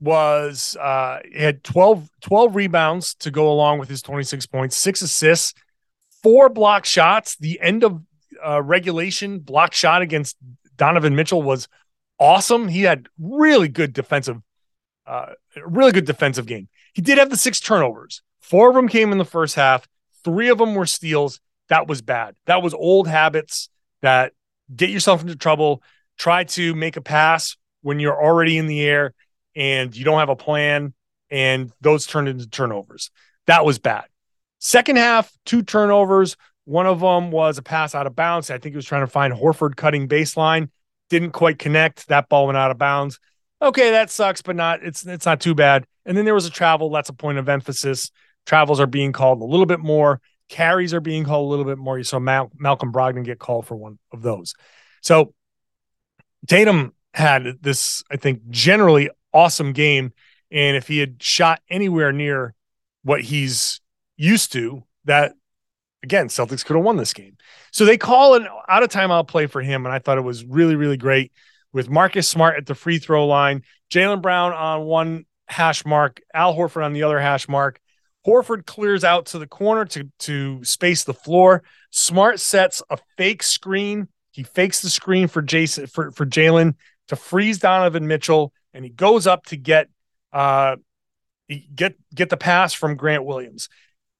was 0.00 0.76
uh 0.76 1.18
had 1.36 1.64
12 1.64 2.08
12 2.20 2.54
rebounds 2.54 3.16
to 3.16 3.32
go 3.32 3.50
along 3.50 3.80
with 3.80 3.88
his 3.88 4.00
26 4.00 4.46
points, 4.46 4.76
six 4.76 5.02
assists, 5.02 5.54
four 6.22 6.48
block 6.48 6.84
shots. 6.84 7.36
The 7.36 7.60
end 7.60 7.84
of 7.84 8.02
uh, 8.44 8.62
regulation 8.62 9.40
block 9.40 9.74
shot 9.74 10.02
against 10.02 10.36
Donovan 10.76 11.16
Mitchell 11.16 11.42
was 11.42 11.68
awesome. 12.18 12.68
He 12.68 12.82
had 12.82 13.08
really 13.18 13.68
good 13.68 13.92
defensive, 13.92 14.38
uh, 15.06 15.32
really 15.64 15.92
good 15.92 16.06
defensive 16.06 16.46
game. 16.46 16.68
He 16.94 17.02
did 17.02 17.18
have 17.18 17.30
the 17.30 17.36
six 17.36 17.60
turnovers. 17.60 18.22
Four 18.40 18.70
of 18.70 18.74
them 18.74 18.88
came 18.88 19.12
in 19.12 19.18
the 19.18 19.24
first 19.24 19.54
half. 19.54 19.86
Three 20.24 20.48
of 20.48 20.58
them 20.58 20.74
were 20.74 20.86
steals. 20.86 21.40
That 21.68 21.86
was 21.86 22.00
bad. 22.00 22.34
That 22.46 22.62
was 22.62 22.74
old 22.74 23.08
habits 23.08 23.68
that 24.00 24.32
get 24.74 24.90
yourself 24.90 25.20
into 25.20 25.36
trouble. 25.36 25.82
Try 26.16 26.44
to 26.44 26.74
make 26.74 26.96
a 26.96 27.00
pass 27.02 27.56
when 27.82 28.00
you're 28.00 28.20
already 28.20 28.58
in 28.58 28.66
the 28.66 28.82
air 28.82 29.14
and 29.54 29.94
you 29.94 30.04
don't 30.04 30.18
have 30.18 30.28
a 30.28 30.36
plan, 30.36 30.94
and 31.30 31.72
those 31.80 32.06
turned 32.06 32.28
into 32.28 32.48
turnovers. 32.48 33.10
That 33.46 33.64
was 33.64 33.78
bad. 33.78 34.04
Second 34.58 34.96
half, 34.96 35.32
two 35.44 35.62
turnovers. 35.62 36.36
One 36.64 36.86
of 36.86 37.00
them 37.00 37.30
was 37.30 37.58
a 37.58 37.62
pass 37.62 37.94
out 37.94 38.06
of 38.06 38.14
bounds. 38.16 38.50
I 38.50 38.58
think 38.58 38.72
he 38.72 38.76
was 38.76 38.84
trying 38.84 39.02
to 39.02 39.10
find 39.10 39.32
Horford 39.32 39.76
cutting 39.76 40.08
baseline. 40.08 40.70
Didn't 41.08 41.30
quite 41.30 41.58
connect. 41.58 42.08
That 42.08 42.28
ball 42.28 42.46
went 42.46 42.58
out 42.58 42.70
of 42.70 42.78
bounds. 42.78 43.18
Okay, 43.60 43.90
that 43.90 44.10
sucks, 44.10 44.42
but 44.42 44.54
not 44.54 44.82
it's 44.84 45.06
it's 45.06 45.26
not 45.26 45.40
too 45.40 45.54
bad. 45.54 45.86
And 46.04 46.16
then 46.16 46.24
there 46.24 46.34
was 46.34 46.46
a 46.46 46.50
travel. 46.50 46.90
That's 46.90 47.08
a 47.08 47.14
point 47.14 47.38
of 47.38 47.48
emphasis. 47.48 48.10
Travels 48.46 48.80
are 48.80 48.86
being 48.86 49.12
called 49.12 49.40
a 49.40 49.44
little 49.44 49.66
bit 49.66 49.80
more. 49.80 50.20
Carries 50.48 50.94
are 50.94 51.00
being 51.00 51.24
called 51.24 51.46
a 51.46 51.50
little 51.50 51.64
bit 51.64 51.78
more. 51.78 51.98
You 51.98 52.04
saw 52.04 52.18
Mal- 52.18 52.50
Malcolm 52.56 52.92
Brogdon 52.92 53.24
get 53.24 53.38
called 53.38 53.66
for 53.66 53.76
one 53.76 53.98
of 54.12 54.22
those. 54.22 54.54
So 55.02 55.34
Tatum 56.46 56.94
had 57.12 57.58
this, 57.60 58.02
I 58.10 58.16
think, 58.16 58.48
generally 58.48 59.10
awesome 59.32 59.72
game. 59.72 60.12
And 60.50 60.76
if 60.76 60.88
he 60.88 60.98
had 60.98 61.22
shot 61.22 61.60
anywhere 61.68 62.12
near 62.12 62.54
what 63.02 63.20
he's 63.20 63.80
used 64.18 64.52
to 64.52 64.84
that 65.06 65.32
again, 66.02 66.28
Celtics 66.28 66.64
could 66.64 66.76
have 66.76 66.84
won 66.84 66.96
this 66.96 67.14
game. 67.14 67.36
So 67.72 67.84
they 67.84 67.96
call 67.96 68.34
an 68.34 68.46
out 68.68 68.82
of 68.82 68.90
timeout 68.90 69.28
play 69.28 69.46
for 69.46 69.62
him. 69.62 69.86
And 69.86 69.94
I 69.94 69.98
thought 69.98 70.18
it 70.18 70.22
was 70.22 70.44
really, 70.44 70.76
really 70.76 70.96
great 70.96 71.32
with 71.72 71.88
Marcus 71.88 72.28
Smart 72.28 72.56
at 72.56 72.66
the 72.66 72.74
free 72.74 72.98
throw 72.98 73.26
line, 73.26 73.62
Jaylen 73.90 74.22
Brown 74.22 74.52
on 74.52 74.84
one 74.84 75.26
hash 75.48 75.84
mark, 75.86 76.20
Al 76.34 76.54
Horford 76.54 76.84
on 76.84 76.92
the 76.92 77.02
other 77.02 77.20
hash 77.20 77.48
mark. 77.48 77.80
Horford 78.26 78.66
clears 78.66 79.04
out 79.04 79.26
to 79.26 79.38
the 79.38 79.46
corner 79.46 79.84
to, 79.86 80.10
to 80.20 80.62
space 80.64 81.04
the 81.04 81.14
floor. 81.14 81.62
Smart 81.90 82.40
sets 82.40 82.82
a 82.90 82.98
fake 83.16 83.42
screen. 83.42 84.08
He 84.32 84.42
fakes 84.42 84.80
the 84.80 84.90
screen 84.90 85.28
for 85.28 85.42
Jayson 85.42 85.86
for, 85.86 86.10
for 86.10 86.26
Jaylen 86.26 86.74
to 87.08 87.16
freeze 87.16 87.58
Donovan 87.58 88.06
Mitchell, 88.06 88.52
and 88.74 88.84
he 88.84 88.90
goes 88.90 89.26
up 89.26 89.46
to 89.46 89.56
get 89.56 89.88
uh 90.32 90.76
get 91.74 91.96
get 92.14 92.28
the 92.28 92.36
pass 92.36 92.74
from 92.74 92.96
Grant 92.96 93.24
Williams. 93.24 93.68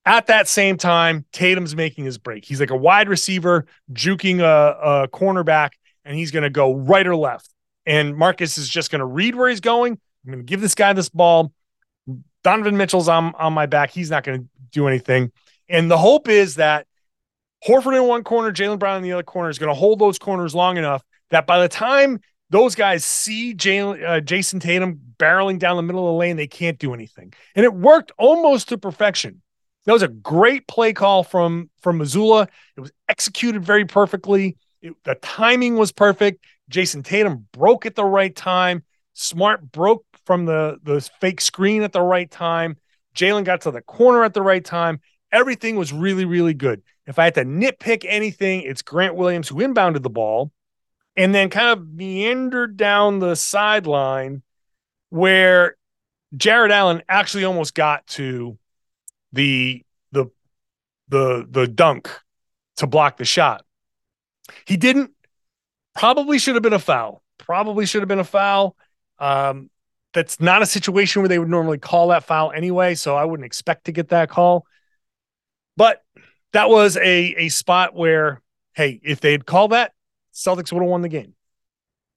At 0.08 0.28
that 0.28 0.48
same 0.48 0.78
time, 0.78 1.26
Tatum's 1.32 1.76
making 1.76 2.06
his 2.06 2.16
break. 2.16 2.42
He's 2.42 2.60
like 2.60 2.70
a 2.70 2.76
wide 2.76 3.10
receiver 3.10 3.66
juking 3.92 4.40
a, 4.40 5.02
a 5.04 5.08
cornerback, 5.08 5.72
and 6.02 6.16
he's 6.16 6.30
going 6.30 6.44
to 6.44 6.50
go 6.50 6.74
right 6.74 7.06
or 7.06 7.14
left. 7.14 7.50
And 7.84 8.16
Marcus 8.16 8.56
is 8.56 8.70
just 8.70 8.90
going 8.90 9.00
to 9.00 9.04
read 9.04 9.34
where 9.34 9.50
he's 9.50 9.60
going. 9.60 9.92
I'm 9.92 10.32
going 10.32 10.38
to 10.38 10.50
give 10.50 10.62
this 10.62 10.74
guy 10.74 10.94
this 10.94 11.10
ball. 11.10 11.52
Donovan 12.42 12.78
Mitchell's 12.78 13.06
on, 13.06 13.34
on 13.34 13.52
my 13.52 13.66
back. 13.66 13.90
He's 13.90 14.08
not 14.08 14.24
going 14.24 14.40
to 14.40 14.48
do 14.72 14.88
anything. 14.88 15.30
And 15.68 15.90
the 15.90 15.98
hope 15.98 16.26
is 16.26 16.54
that 16.54 16.86
Horford 17.66 17.94
in 17.94 18.08
one 18.08 18.24
corner, 18.24 18.50
Jaylen 18.50 18.78
Brown 18.78 18.96
in 18.96 19.02
the 19.02 19.12
other 19.12 19.22
corner 19.22 19.50
is 19.50 19.58
going 19.58 19.68
to 19.68 19.78
hold 19.78 19.98
those 19.98 20.18
corners 20.18 20.54
long 20.54 20.78
enough 20.78 21.04
that 21.28 21.46
by 21.46 21.60
the 21.60 21.68
time 21.68 22.18
those 22.48 22.74
guys 22.74 23.04
see 23.04 23.54
Jaylen, 23.54 24.02
uh, 24.02 24.20
Jayson 24.22 24.58
Tatum 24.58 24.98
barreling 25.18 25.58
down 25.58 25.76
the 25.76 25.82
middle 25.82 26.08
of 26.08 26.14
the 26.14 26.18
lane. 26.18 26.36
They 26.36 26.46
can't 26.46 26.78
do 26.78 26.94
anything. 26.94 27.34
And 27.54 27.66
it 27.66 27.74
worked 27.74 28.10
almost 28.16 28.70
to 28.70 28.78
perfection. 28.78 29.42
That 29.88 29.94
was 29.94 30.02
a 30.02 30.08
great 30.08 30.68
play 30.68 30.92
call 30.92 31.24
from, 31.24 31.70
from 31.80 31.98
Mazzulla. 31.98 32.46
It 32.76 32.80
was 32.80 32.92
executed 33.08 33.64
very 33.64 33.86
perfectly. 33.86 34.58
It, 34.82 34.92
the 35.04 35.14
timing 35.14 35.78
was 35.78 35.92
perfect. 35.92 36.44
Jayson 36.68 37.02
Tatum 37.02 37.46
broke 37.52 37.86
at 37.86 37.94
the 37.94 38.04
right 38.04 38.36
time. 38.36 38.84
Smart 39.14 39.72
broke 39.72 40.04
from 40.26 40.44
the, 40.44 40.76
the 40.82 41.00
fake 41.22 41.40
screen 41.40 41.80
at 41.80 41.94
the 41.94 42.02
right 42.02 42.30
time. 42.30 42.76
Jaylen 43.14 43.44
got 43.46 43.62
to 43.62 43.70
the 43.70 43.80
corner 43.80 44.24
at 44.24 44.34
the 44.34 44.42
right 44.42 44.62
time. 44.62 45.00
Everything 45.32 45.76
was 45.76 45.90
really, 45.90 46.26
really 46.26 46.52
good. 46.52 46.82
If 47.06 47.18
I 47.18 47.24
had 47.24 47.36
to 47.36 47.46
nitpick 47.46 48.04
anything, 48.06 48.64
it's 48.64 48.82
Grant 48.82 49.14
Williams 49.14 49.48
who 49.48 49.54
inbounded 49.54 50.02
the 50.02 50.10
ball 50.10 50.52
and 51.16 51.34
then 51.34 51.48
kind 51.48 51.70
of 51.70 51.88
meandered 51.88 52.76
down 52.76 53.20
the 53.20 53.36
sideline 53.36 54.42
where 55.08 55.76
Jarrett 56.36 56.72
Allen 56.72 57.00
actually 57.08 57.44
almost 57.44 57.74
got 57.74 58.06
to 58.08 58.58
the 59.32 59.84
the 60.12 60.26
the 61.08 61.46
the 61.48 61.66
dunk 61.66 62.10
to 62.76 62.86
block 62.86 63.16
the 63.16 63.24
shot. 63.24 63.64
He 64.66 64.76
didn't. 64.76 65.12
Probably 65.94 66.38
should 66.38 66.54
have 66.54 66.62
been 66.62 66.72
a 66.72 66.78
foul. 66.78 67.22
Probably 67.38 67.84
should 67.84 68.02
have 68.02 68.08
been 68.08 68.20
a 68.20 68.24
foul. 68.24 68.76
Um, 69.18 69.68
that's 70.12 70.40
not 70.40 70.62
a 70.62 70.66
situation 70.66 71.22
where 71.22 71.28
they 71.28 71.38
would 71.38 71.48
normally 71.48 71.78
call 71.78 72.08
that 72.08 72.24
foul 72.24 72.52
anyway, 72.52 72.94
so 72.94 73.16
I 73.16 73.24
wouldn't 73.24 73.46
expect 73.46 73.86
to 73.86 73.92
get 73.92 74.08
that 74.08 74.30
call. 74.30 74.64
But 75.76 76.02
that 76.52 76.68
was 76.68 76.96
a 76.96 77.34
a 77.36 77.48
spot 77.48 77.94
where, 77.94 78.42
hey, 78.74 79.00
if 79.02 79.20
they'd 79.20 79.44
call 79.44 79.68
that, 79.68 79.92
Celtics 80.32 80.72
would 80.72 80.82
have 80.82 80.90
won 80.90 81.02
the 81.02 81.08
game. 81.08 81.34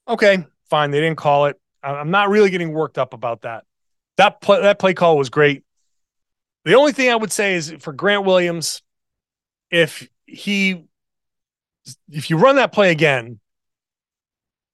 Okay, 0.07 0.45
fine. 0.69 0.91
They 0.91 1.01
didn't 1.01 1.17
call 1.17 1.45
it. 1.47 1.59
I'm 1.83 2.11
not 2.11 2.29
really 2.29 2.49
getting 2.49 2.71
worked 2.71 2.97
up 2.97 3.13
about 3.13 3.41
that. 3.41 3.63
That 4.17 4.41
play, 4.41 4.61
that 4.61 4.77
play 4.77 4.93
call 4.93 5.17
was 5.17 5.29
great. 5.29 5.63
The 6.65 6.75
only 6.75 6.91
thing 6.91 7.09
I 7.09 7.15
would 7.15 7.31
say 7.31 7.55
is 7.55 7.73
for 7.79 7.93
Grant 7.93 8.25
Williams, 8.25 8.81
if 9.69 10.07
he 10.25 10.83
if 12.11 12.29
you 12.29 12.37
run 12.37 12.57
that 12.57 12.71
play 12.71 12.91
again, 12.91 13.39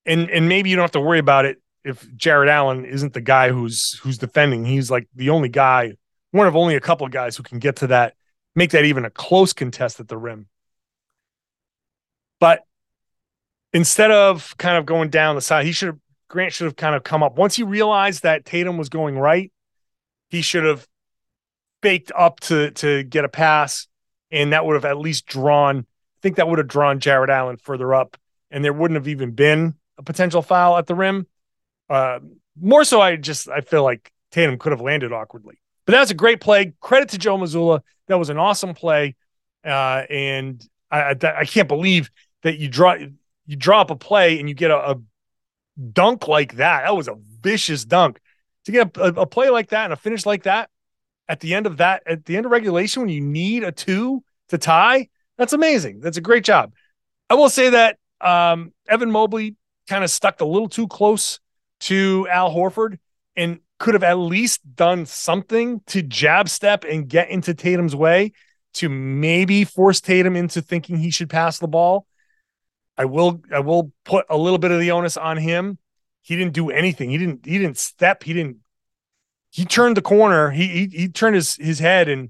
and 0.06 0.30
and 0.30 0.50
maybe 0.50 0.70
you 0.70 0.76
don't 0.76 0.84
have 0.84 0.92
to 0.92 1.02
worry 1.02 1.20
about 1.20 1.46
it 1.46 1.62
if 1.84 2.06
Jarrett 2.16 2.50
Allen 2.50 2.84
isn't 2.86 3.14
the 3.14 3.22
guy 3.22 3.50
who's 3.50 3.94
who's 4.00 4.18
defending. 4.18 4.66
He's 4.66 4.92
like 4.92 5.08
the 5.16 5.30
only 5.30 5.50
guy, 5.50 5.94
one 6.32 6.48
of 6.48 6.56
only 6.56 6.76
a 6.76 6.82
couple 6.82 7.06
of 7.06 7.14
guys 7.14 7.38
who 7.38 7.44
can 7.44 7.60
get 7.60 7.78
to 7.78 7.88
that, 7.88 8.16
make 8.56 8.72
that 8.72 8.86
even 8.86 9.06
a 9.06 9.10
close 9.10 9.54
contest 9.54 10.00
at 10.00 10.10
the 10.10 10.18
rim. 10.18 10.48
But 12.40 12.64
instead 13.72 14.12
of 14.12 14.56
kind 14.58 14.78
of 14.78 14.86
going 14.86 15.10
down 15.10 15.36
the 15.36 15.42
side, 15.42 15.66
he 15.66 15.72
should 15.72 15.88
have 15.88 16.00
Grant 16.30 16.52
should 16.52 16.66
have 16.66 16.76
kind 16.76 16.96
of 16.96 17.04
come 17.04 17.24
up. 17.24 17.38
Once 17.38 17.56
he 17.56 17.64
realized 17.64 18.24
that 18.24 18.44
Tatum 18.44 18.78
was 18.78 18.90
going 18.90 19.18
right, 19.18 19.52
he 20.30 20.42
should 20.42 20.66
have 20.66 20.86
faked 21.82 22.12
up 22.18 22.40
to 22.42 22.72
to 22.72 23.04
get 23.04 23.26
a 23.26 23.30
pass, 23.30 23.88
and 24.32 24.54
that 24.54 24.66
would 24.66 24.76
have 24.76 24.86
at 24.86 24.98
least 24.98 25.26
drawn. 25.26 25.80
I 25.80 26.20
think 26.22 26.38
that 26.38 26.48
would 26.48 26.58
have 26.58 26.68
drawn 26.68 27.00
Jarrett 27.00 27.30
Allen 27.30 27.58
further 27.58 27.94
up, 27.94 28.18
and 28.52 28.64
there 28.64 28.74
wouldn't 28.74 28.98
have 28.98 29.08
even 29.08 29.32
been 29.32 29.76
a 29.98 30.04
potential 30.04 30.42
foul 30.42 30.78
at 30.78 30.88
the 30.88 30.96
rim. 30.96 31.28
Uh, 31.90 32.20
more 32.60 32.84
so, 32.84 33.02
I 33.02 33.16
just 33.16 33.50
I 33.50 33.62
feel 33.62 33.84
like 33.84 34.12
Tatum 34.32 34.58
could 34.58 34.72
have 34.72 34.82
landed 34.82 35.14
awkwardly, 35.14 35.60
but 35.86 35.94
that's 35.94 36.12
a 36.12 36.16
great 36.16 36.42
play. 36.42 36.74
Credit 36.82 37.10
to 37.10 37.18
Joe 37.18 37.38
Mazzulla. 37.38 37.82
That 38.08 38.20
was 38.20 38.30
an 38.30 38.38
awesome 38.38 38.74
play, 38.74 39.16
uh, 39.66 40.04
and 40.10 40.66
I, 40.90 41.02
I, 41.02 41.16
I 41.40 41.46
can't 41.46 41.68
believe 41.68 42.10
that 42.44 42.58
you 42.58 42.68
draw 42.68 42.96
you 43.46 43.56
draw 43.56 43.82
up 43.82 43.92
a 43.92 43.96
play 43.96 44.40
and 44.40 44.50
you 44.50 44.56
get 44.56 44.72
a, 44.72 44.92
a 44.92 44.96
dunk 45.92 46.28
like 46.28 46.56
that. 46.56 46.84
That 46.84 46.96
was 46.96 47.08
a 47.08 47.16
vicious 47.42 47.86
dunk. 47.86 48.20
To 48.66 48.72
get 48.74 48.98
a, 48.98 49.22
a, 49.22 49.26
play 49.26 49.50
like 49.50 49.70
that 49.70 49.86
and 49.86 49.94
a 49.94 49.96
finish 49.96 50.26
like 50.26 50.44
that 50.44 50.70
at 51.30 51.40
the 51.40 51.54
end 51.54 51.66
of 51.66 51.78
that, 51.78 52.04
at 52.06 52.26
the 52.26 52.38
end 52.38 52.46
of 52.46 52.52
regulation, 52.52 53.02
when 53.02 53.10
you 53.10 53.22
need 53.22 53.64
a 53.64 53.72
two 53.72 54.24
to 54.50 54.58
tie, 54.58 55.10
that's 55.38 55.54
amazing. 55.54 56.00
That's 56.00 56.18
a 56.18 56.22
great 56.22 56.44
job. 56.44 56.74
I 57.30 57.36
will 57.36 57.50
say 57.50 57.70
that 57.70 57.98
um, 58.22 58.74
Evan 58.88 59.12
Mobley 59.12 59.56
kind 59.88 60.04
of 60.04 60.10
stuck 60.10 60.42
a 60.42 60.46
little 60.46 60.70
too 60.70 60.88
close 60.88 61.40
to 61.82 62.28
Al 62.30 62.54
Horford 62.54 62.98
and 63.36 63.60
could 63.80 63.94
have 63.94 64.04
at 64.04 64.18
least 64.18 64.62
done 64.76 65.06
something 65.06 65.82
to 65.88 66.02
jab 66.02 66.50
step 66.50 66.84
and 66.84 67.08
get 67.08 67.30
into 67.30 67.54
Tatum's 67.54 67.96
way 67.96 68.32
to 68.74 68.90
maybe 68.90 69.64
force 69.64 70.02
Tatum 70.02 70.36
into 70.36 70.62
thinking 70.62 70.98
he 70.98 71.12
should 71.12 71.30
pass 71.30 71.60
the 71.60 71.68
ball. 71.68 72.08
I 72.98 73.06
will 73.06 73.42
I 73.54 73.60
will 73.60 73.92
put 74.06 74.26
a 74.30 74.38
little 74.38 74.58
bit 74.58 74.72
of 74.72 74.80
the 74.80 74.92
onus 74.92 75.18
on 75.18 75.38
him. 75.38 75.78
He 76.22 76.36
didn't 76.36 76.54
do 76.54 76.72
anything. 76.72 77.12
He 77.12 77.18
didn't 77.18 77.46
he 77.46 77.60
didn't 77.60 77.78
step. 77.78 78.24
He 78.24 78.34
didn't 78.34 78.58
he 79.58 79.66
turned 79.66 79.98
the 79.98 80.04
corner. 80.04 80.52
He 80.52 80.68
he, 80.68 80.86
he 80.86 81.10
turned 81.10 81.34
his 81.34 81.56
his 81.56 81.80
head 81.80 82.08
and 82.08 82.30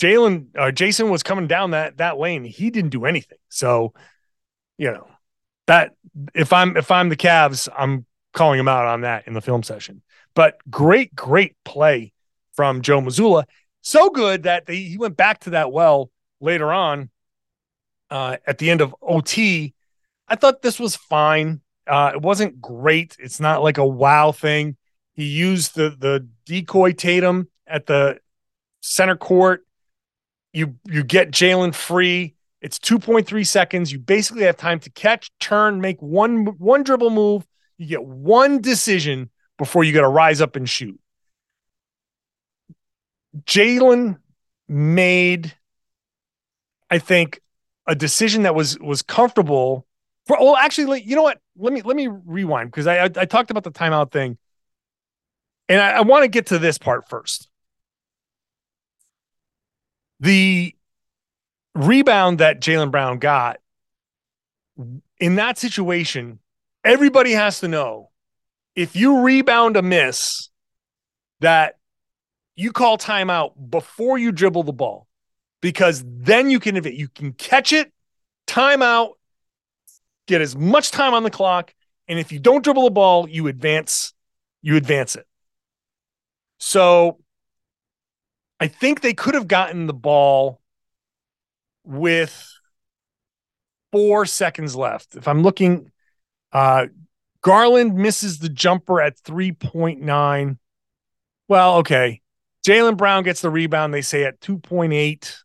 Jaylen 0.00 0.48
uh, 0.58 0.72
Jayson 0.72 1.10
was 1.10 1.22
coming 1.22 1.46
down 1.46 1.70
that 1.70 1.98
that 1.98 2.18
lane. 2.18 2.42
He 2.42 2.70
didn't 2.70 2.90
do 2.90 3.04
anything. 3.04 3.38
So, 3.50 3.94
you 4.78 4.90
know, 4.90 5.06
that 5.68 5.94
if 6.34 6.52
I'm 6.52 6.76
if 6.76 6.90
I'm 6.90 7.08
the 7.08 7.16
Cavs, 7.16 7.68
I'm 7.78 8.04
calling 8.32 8.58
him 8.58 8.66
out 8.66 8.86
on 8.86 9.02
that 9.02 9.28
in 9.28 9.34
the 9.34 9.40
film 9.40 9.62
session. 9.62 10.02
But 10.34 10.58
great, 10.68 11.14
great 11.14 11.54
play 11.64 12.12
from 12.54 12.82
Joe 12.82 13.00
Mazzulla. 13.00 13.44
So 13.82 14.10
good 14.10 14.42
that 14.42 14.66
they, 14.66 14.78
he 14.78 14.98
went 14.98 15.16
back 15.16 15.38
to 15.40 15.50
that 15.50 15.70
well 15.70 16.10
later 16.40 16.72
on 16.72 17.10
uh, 18.10 18.38
at 18.44 18.58
the 18.58 18.70
end 18.70 18.80
of 18.80 18.92
OT. 19.00 19.72
I 20.26 20.34
thought 20.34 20.62
this 20.62 20.80
was 20.80 20.96
fine. 20.96 21.60
Uh, 21.86 22.10
it 22.14 22.22
wasn't 22.22 22.60
great. 22.60 23.16
It's 23.20 23.38
not 23.38 23.62
like 23.62 23.78
a 23.78 23.86
wow 23.86 24.32
thing. 24.32 24.76
He 25.14 25.24
used 25.24 25.74
the 25.74 25.90
the 25.90 26.28
decoy 26.46 26.92
Tatum 26.92 27.48
at 27.66 27.86
the 27.86 28.18
center 28.80 29.16
court. 29.16 29.66
You 30.52 30.76
you 30.86 31.04
get 31.04 31.30
Jaylen 31.30 31.74
free. 31.74 32.34
It's 32.60 32.78
2.3 32.78 33.44
seconds. 33.46 33.90
You 33.90 33.98
basically 33.98 34.44
have 34.44 34.56
time 34.56 34.78
to 34.80 34.90
catch, 34.90 35.30
turn, 35.40 35.80
make 35.80 36.00
one 36.00 36.46
one 36.58 36.82
dribble 36.82 37.10
move. 37.10 37.46
You 37.76 37.86
get 37.86 38.04
one 38.04 38.60
decision 38.60 39.30
before 39.58 39.84
you 39.84 39.92
got 39.92 40.02
to 40.02 40.08
rise 40.08 40.40
up 40.40 40.56
and 40.56 40.68
shoot. 40.68 40.98
Jaylen 43.44 44.18
made, 44.68 45.54
I 46.90 46.98
think, 46.98 47.40
a 47.86 47.94
decision 47.94 48.42
that 48.42 48.54
was 48.54 48.78
was 48.78 49.02
comfortable. 49.02 49.86
For, 50.26 50.36
well, 50.38 50.56
actually, 50.56 51.02
you 51.02 51.16
know 51.16 51.22
what? 51.22 51.40
Let 51.56 51.72
me 51.72 51.82
let 51.82 51.96
me 51.96 52.08
rewind 52.08 52.70
because 52.70 52.86
I, 52.86 53.04
I, 53.04 53.10
I 53.16 53.24
talked 53.24 53.50
about 53.50 53.64
the 53.64 53.72
timeout 53.72 54.12
thing, 54.12 54.38
and 55.72 55.80
I, 55.80 55.92
I 55.92 56.00
want 56.02 56.22
to 56.22 56.28
get 56.28 56.46
to 56.48 56.58
this 56.58 56.76
part 56.76 57.08
first. 57.08 57.48
The 60.20 60.76
rebound 61.74 62.40
that 62.40 62.60
Jaylen 62.60 62.90
Brown 62.90 63.18
got 63.18 63.58
in 65.18 65.36
that 65.36 65.56
situation, 65.56 66.40
everybody 66.84 67.32
has 67.32 67.60
to 67.60 67.68
know 67.68 68.10
if 68.76 68.94
you 68.94 69.22
rebound 69.22 69.78
a 69.78 69.82
miss 69.82 70.50
that 71.40 71.78
you 72.54 72.70
call 72.70 72.98
timeout 72.98 73.52
before 73.70 74.18
you 74.18 74.30
dribble 74.30 74.64
the 74.64 74.74
ball 74.74 75.08
because 75.62 76.04
then 76.06 76.50
you 76.50 76.60
can 76.60 76.84
you 76.84 77.08
can 77.08 77.32
catch 77.32 77.72
it, 77.72 77.90
timeout, 78.46 79.12
get 80.26 80.42
as 80.42 80.54
much 80.54 80.90
time 80.90 81.14
on 81.14 81.22
the 81.22 81.30
clock, 81.30 81.72
and 82.08 82.18
if 82.18 82.30
you 82.30 82.38
don't 82.38 82.62
dribble 82.62 82.84
the 82.84 82.90
ball, 82.90 83.26
you 83.26 83.46
advance 83.46 84.12
you 84.60 84.76
advance 84.76 85.16
it. 85.16 85.26
So 86.64 87.18
I 88.60 88.68
think 88.68 89.00
they 89.00 89.14
could 89.14 89.34
have 89.34 89.48
gotten 89.48 89.88
the 89.88 89.92
ball 89.92 90.60
with 91.82 92.48
four 93.90 94.26
seconds 94.26 94.76
left. 94.76 95.16
If 95.16 95.26
I'm 95.26 95.42
looking, 95.42 95.90
uh, 96.52 96.86
Garland 97.40 97.96
misses 97.96 98.38
the 98.38 98.48
jumper 98.48 99.00
at 99.00 99.18
3.9. 99.18 100.58
Well, 101.48 101.78
okay. 101.78 102.20
Jaylen 102.64 102.96
Brown 102.96 103.24
gets 103.24 103.40
the 103.40 103.50
rebound, 103.50 103.92
they 103.92 104.00
say 104.00 104.22
at 104.22 104.40
2.8. 104.40 105.38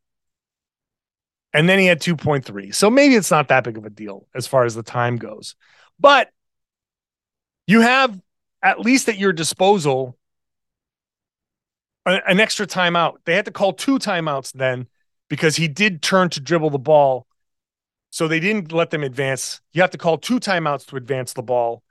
And 1.51 1.67
then 1.67 1.79
he 1.79 1.87
had 1.87 1.99
2.3. 1.99 2.75
So 2.75 2.91
maybe 2.91 3.15
it's 3.15 3.31
not 3.31 3.47
that 3.47 3.63
big 3.63 3.79
of 3.79 3.85
a 3.85 3.89
deal 3.89 4.27
as 4.35 4.45
far 4.45 4.65
as 4.65 4.75
the 4.75 4.83
time 4.83 5.17
goes. 5.17 5.55
But 5.99 6.29
you 7.65 7.81
have 7.81 8.21
at 8.61 8.79
least 8.79 9.09
at 9.09 9.17
your 9.17 9.33
disposal 9.33 10.15
an 12.07 12.39
extra 12.39 12.65
timeout. 12.65 13.17
They 13.25 13.35
had 13.35 13.45
to 13.45 13.51
call 13.51 13.73
two 13.73 13.99
timeouts 13.99 14.53
then 14.53 14.87
because 15.29 15.57
he 15.57 15.67
did 15.67 16.01
turn 16.01 16.29
to 16.29 16.39
dribble 16.39 16.69
the 16.69 16.79
ball. 16.79 17.27
So 18.09 18.27
they 18.27 18.39
didn't 18.39 18.71
let 18.71 18.89
them 18.89 19.03
advance. 19.03 19.61
You 19.73 19.81
have 19.81 19.91
to 19.91 19.97
call 19.97 20.17
two 20.17 20.39
timeouts 20.39 20.85
to 20.87 20.95
advance 20.95 21.33
the 21.33 21.43
ball. 21.43 21.83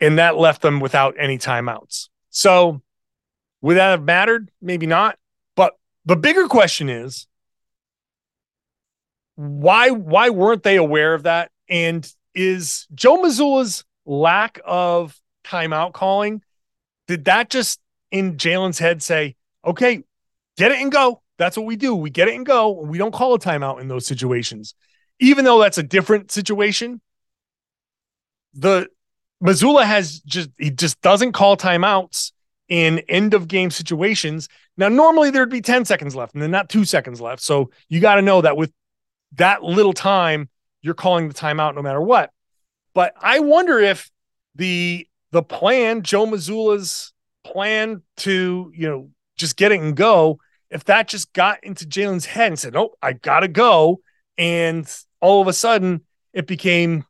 And 0.00 0.18
that 0.18 0.36
left 0.36 0.62
them 0.62 0.80
without 0.80 1.14
any 1.18 1.38
timeouts. 1.38 2.08
So 2.30 2.82
would 3.60 3.76
that 3.76 3.90
have 3.90 4.02
mattered? 4.02 4.50
Maybe 4.60 4.86
not. 4.86 5.18
But 5.56 5.74
the 6.04 6.16
bigger 6.16 6.46
question 6.46 6.88
is 6.88 7.26
why 9.34 9.90
why 9.90 10.30
weren't 10.30 10.62
they 10.62 10.76
aware 10.76 11.14
of 11.14 11.24
that? 11.24 11.50
And 11.68 12.10
is 12.34 12.86
Joe 12.94 13.18
Mazzulla's 13.18 13.84
lack 14.04 14.60
of 14.64 15.20
timeout 15.44 15.92
calling. 15.92 16.42
Did 17.06 17.24
that 17.26 17.50
just 17.50 17.80
in 18.12 18.36
Jaylen's 18.36 18.78
head 18.78 19.02
say, 19.02 19.34
okay, 19.64 20.04
get 20.56 20.70
it 20.70 20.80
and 20.80 20.92
go? 20.92 21.22
That's 21.38 21.56
what 21.56 21.66
we 21.66 21.74
do. 21.74 21.96
We 21.96 22.10
get 22.10 22.28
it 22.28 22.34
and 22.36 22.46
go. 22.46 22.70
We 22.70 22.98
don't 22.98 23.12
call 23.12 23.34
a 23.34 23.38
timeout 23.38 23.80
in 23.80 23.88
those 23.88 24.06
situations. 24.06 24.74
Even 25.18 25.44
though 25.44 25.60
that's 25.60 25.78
a 25.78 25.82
different 25.82 26.30
situation, 26.30 27.00
the 28.54 28.88
Mazzulla 29.42 29.84
has 29.84 30.20
just 30.20 30.50
he 30.58 30.70
just 30.70 31.00
doesn't 31.00 31.32
call 31.32 31.56
timeouts 31.56 32.32
in 32.68 33.00
end 33.08 33.34
of 33.34 33.48
game 33.48 33.70
situations. 33.70 34.48
Now, 34.76 34.88
normally 34.88 35.30
there'd 35.30 35.50
be 35.50 35.60
10 35.60 35.84
seconds 35.84 36.14
left 36.14 36.34
and 36.34 36.42
then 36.42 36.50
not 36.50 36.68
two 36.68 36.84
seconds 36.84 37.20
left. 37.20 37.42
So 37.42 37.70
you 37.88 38.00
got 38.00 38.14
to 38.16 38.22
know 38.22 38.40
that 38.42 38.56
with 38.56 38.72
that 39.32 39.62
little 39.62 39.92
time, 39.92 40.48
you're 40.80 40.94
calling 40.94 41.28
the 41.28 41.34
timeout 41.34 41.74
no 41.74 41.82
matter 41.82 42.00
what. 42.00 42.30
But 42.94 43.14
I 43.20 43.40
wonder 43.40 43.78
if 43.78 44.10
the 44.54 45.08
the 45.32 45.42
plan, 45.42 46.02
Joe 46.02 46.26
Mazzulla's 46.26 47.12
plan 47.44 48.02
to, 48.18 48.72
you 48.74 48.88
know, 48.88 49.10
just 49.36 49.56
get 49.56 49.72
it 49.72 49.80
and 49.80 49.96
go, 49.96 50.38
if 50.70 50.84
that 50.84 51.08
just 51.08 51.32
got 51.32 51.62
into 51.64 51.84
Jaylen's 51.86 52.26
head 52.26 52.48
and 52.48 52.58
said, 52.58 52.76
Oh, 52.76 52.94
I 53.02 53.12
gotta 53.12 53.48
go. 53.48 54.00
And 54.38 54.88
all 55.20 55.42
of 55.42 55.48
a 55.48 55.52
sudden 55.52 56.02
it 56.32 56.46
became 56.46 57.04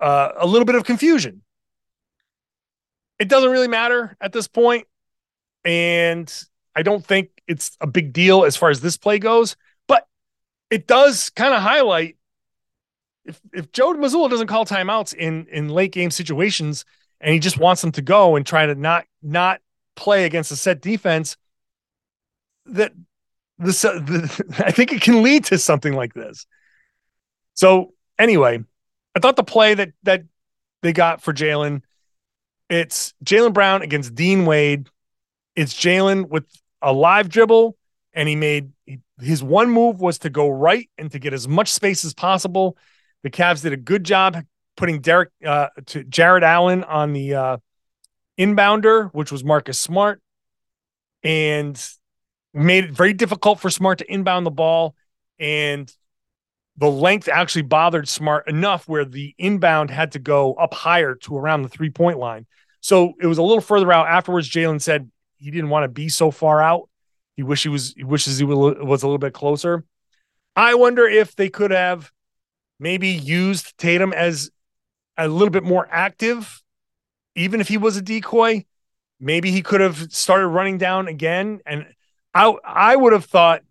uh, 0.00 0.32
a 0.36 0.46
little 0.46 0.66
bit 0.66 0.74
of 0.74 0.84
confusion. 0.84 1.42
It 3.18 3.28
doesn't 3.28 3.50
really 3.50 3.68
matter 3.68 4.16
at 4.20 4.32
this 4.32 4.46
point, 4.46 4.86
And 5.64 6.32
I 6.76 6.82
don't 6.82 7.04
think 7.04 7.30
it's 7.48 7.76
a 7.80 7.86
big 7.86 8.12
deal 8.12 8.44
as 8.44 8.56
far 8.56 8.70
as 8.70 8.80
this 8.80 8.96
play 8.96 9.18
goes, 9.18 9.56
but 9.88 10.06
it 10.70 10.86
does 10.86 11.30
kind 11.30 11.54
of 11.54 11.62
highlight 11.62 12.16
if 13.24 13.40
if 13.52 13.72
Joe 13.72 13.92
Mazzulla 13.94 14.30
doesn't 14.30 14.46
call 14.46 14.64
timeouts 14.64 15.14
in 15.14 15.46
in 15.50 15.68
late 15.68 15.92
game 15.92 16.10
situations 16.10 16.84
and 17.20 17.32
he 17.32 17.38
just 17.38 17.58
wants 17.58 17.82
them 17.82 17.92
to 17.92 18.02
go 18.02 18.36
and 18.36 18.46
try 18.46 18.66
to 18.66 18.74
not 18.74 19.04
not 19.22 19.60
play 19.98 20.24
against 20.24 20.52
a 20.52 20.56
set 20.56 20.80
defense, 20.80 21.36
that 22.66 22.92
this 23.58 23.82
the, 23.82 24.62
I 24.64 24.70
think 24.70 24.92
it 24.92 25.02
can 25.02 25.22
lead 25.22 25.44
to 25.46 25.58
something 25.58 25.92
like 25.92 26.14
this. 26.14 26.46
So 27.54 27.94
anyway, 28.18 28.60
I 29.14 29.18
thought 29.20 29.36
the 29.36 29.44
play 29.44 29.74
that 29.74 29.90
that 30.04 30.24
they 30.82 30.92
got 30.92 31.22
for 31.22 31.32
Jaylen, 31.32 31.82
it's 32.70 33.14
Jaylen 33.24 33.52
Brown 33.52 33.82
against 33.82 34.14
Dean 34.14 34.46
Wade. 34.46 34.88
It's 35.56 35.74
Jaylen 35.74 36.28
with 36.28 36.44
a 36.80 36.92
live 36.92 37.28
dribble, 37.28 37.76
and 38.12 38.28
he 38.28 38.36
made 38.36 38.70
his 39.20 39.42
one 39.42 39.70
move 39.70 40.00
was 40.00 40.20
to 40.20 40.30
go 40.30 40.48
right 40.48 40.88
and 40.96 41.10
to 41.10 41.18
get 41.18 41.32
as 41.32 41.48
much 41.48 41.72
space 41.72 42.04
as 42.04 42.14
possible 42.14 42.76
the 43.22 43.30
Cavs 43.30 43.62
did 43.62 43.72
a 43.72 43.76
good 43.76 44.04
job 44.04 44.44
putting 44.76 45.00
Derek 45.00 45.30
uh, 45.44 45.68
to 45.86 46.04
Jarrett 46.04 46.44
Allen 46.44 46.84
on 46.84 47.12
the 47.12 47.34
uh, 47.34 47.56
inbounder, 48.38 49.10
which 49.12 49.32
was 49.32 49.42
Marcus 49.44 49.78
Smart, 49.78 50.20
and 51.22 51.82
made 52.54 52.84
it 52.84 52.92
very 52.92 53.12
difficult 53.12 53.60
for 53.60 53.70
Smart 53.70 53.98
to 53.98 54.12
inbound 54.12 54.46
the 54.46 54.50
ball. 54.50 54.94
And 55.38 55.92
the 56.76 56.90
length 56.90 57.28
actually 57.28 57.62
bothered 57.62 58.08
Smart 58.08 58.48
enough 58.48 58.88
where 58.88 59.04
the 59.04 59.34
inbound 59.38 59.90
had 59.90 60.12
to 60.12 60.18
go 60.18 60.54
up 60.54 60.74
higher 60.74 61.14
to 61.16 61.36
around 61.36 61.62
the 61.62 61.68
three 61.68 61.90
point 61.90 62.18
line. 62.18 62.46
So 62.80 63.14
it 63.20 63.26
was 63.26 63.38
a 63.38 63.42
little 63.42 63.60
further 63.60 63.92
out. 63.92 64.06
Afterwards, 64.06 64.48
Jaylen 64.48 64.80
said 64.80 65.10
he 65.36 65.50
didn't 65.50 65.70
want 65.70 65.84
to 65.84 65.88
be 65.88 66.08
so 66.08 66.30
far 66.30 66.62
out. 66.62 66.88
He 67.36 67.42
wish 67.42 67.62
he 67.62 67.68
was. 67.68 67.94
He 67.96 68.04
wishes 68.04 68.38
he 68.38 68.44
was 68.44 69.02
a 69.02 69.06
little 69.06 69.18
bit 69.18 69.32
closer. 69.32 69.84
I 70.56 70.74
wonder 70.74 71.06
if 71.06 71.36
they 71.36 71.48
could 71.48 71.70
have 71.70 72.10
maybe 72.80 73.08
used 73.08 73.76
Tatum 73.78 74.12
as 74.12 74.50
a 75.16 75.28
little 75.28 75.50
bit 75.50 75.64
more 75.64 75.86
active, 75.90 76.62
even 77.38 77.60
if 77.60 77.68
he 77.68 77.78
was 77.78 77.96
a 77.96 78.02
decoy. 78.02 78.64
Maybe 79.20 79.50
he 79.50 79.62
could 79.62 79.80
have 79.80 80.12
started 80.12 80.48
running 80.48 80.78
down 80.78 81.08
again. 81.08 81.60
And 81.64 81.86
I 82.34 82.54
I 82.64 82.96
would 82.96 83.12
have 83.12 83.24
thought 83.24 83.62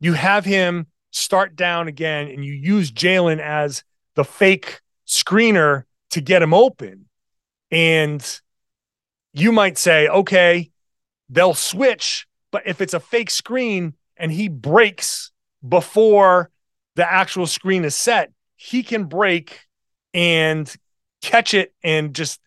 you 0.00 0.12
have 0.12 0.44
him 0.44 0.86
start 1.10 1.56
down 1.56 1.88
again 1.88 2.28
and 2.28 2.44
you 2.44 2.52
use 2.52 2.90
Jaylen 2.90 3.40
as 3.40 3.84
the 4.14 4.24
fake 4.24 4.80
screener 5.06 5.84
to 6.10 6.20
get 6.20 6.42
him 6.42 6.54
open. 6.54 7.06
And 7.70 8.40
you 9.32 9.52
might 9.52 9.78
say, 9.78 10.08
okay, 10.08 10.70
they'll 11.28 11.54
switch, 11.54 12.26
but 12.50 12.62
if 12.66 12.80
it's 12.80 12.94
a 12.94 13.00
fake 13.00 13.30
screen 13.30 13.94
and 14.16 14.30
he 14.30 14.48
breaks 14.48 15.32
before 15.66 16.50
the 16.94 17.10
actual 17.10 17.46
screen 17.46 17.84
is 17.84 17.96
set, 17.96 18.32
he 18.56 18.82
can 18.82 19.04
break 19.04 19.66
and 20.12 20.72
catch 21.20 21.54
it 21.54 21.74
and 21.82 22.14
just 22.14 22.40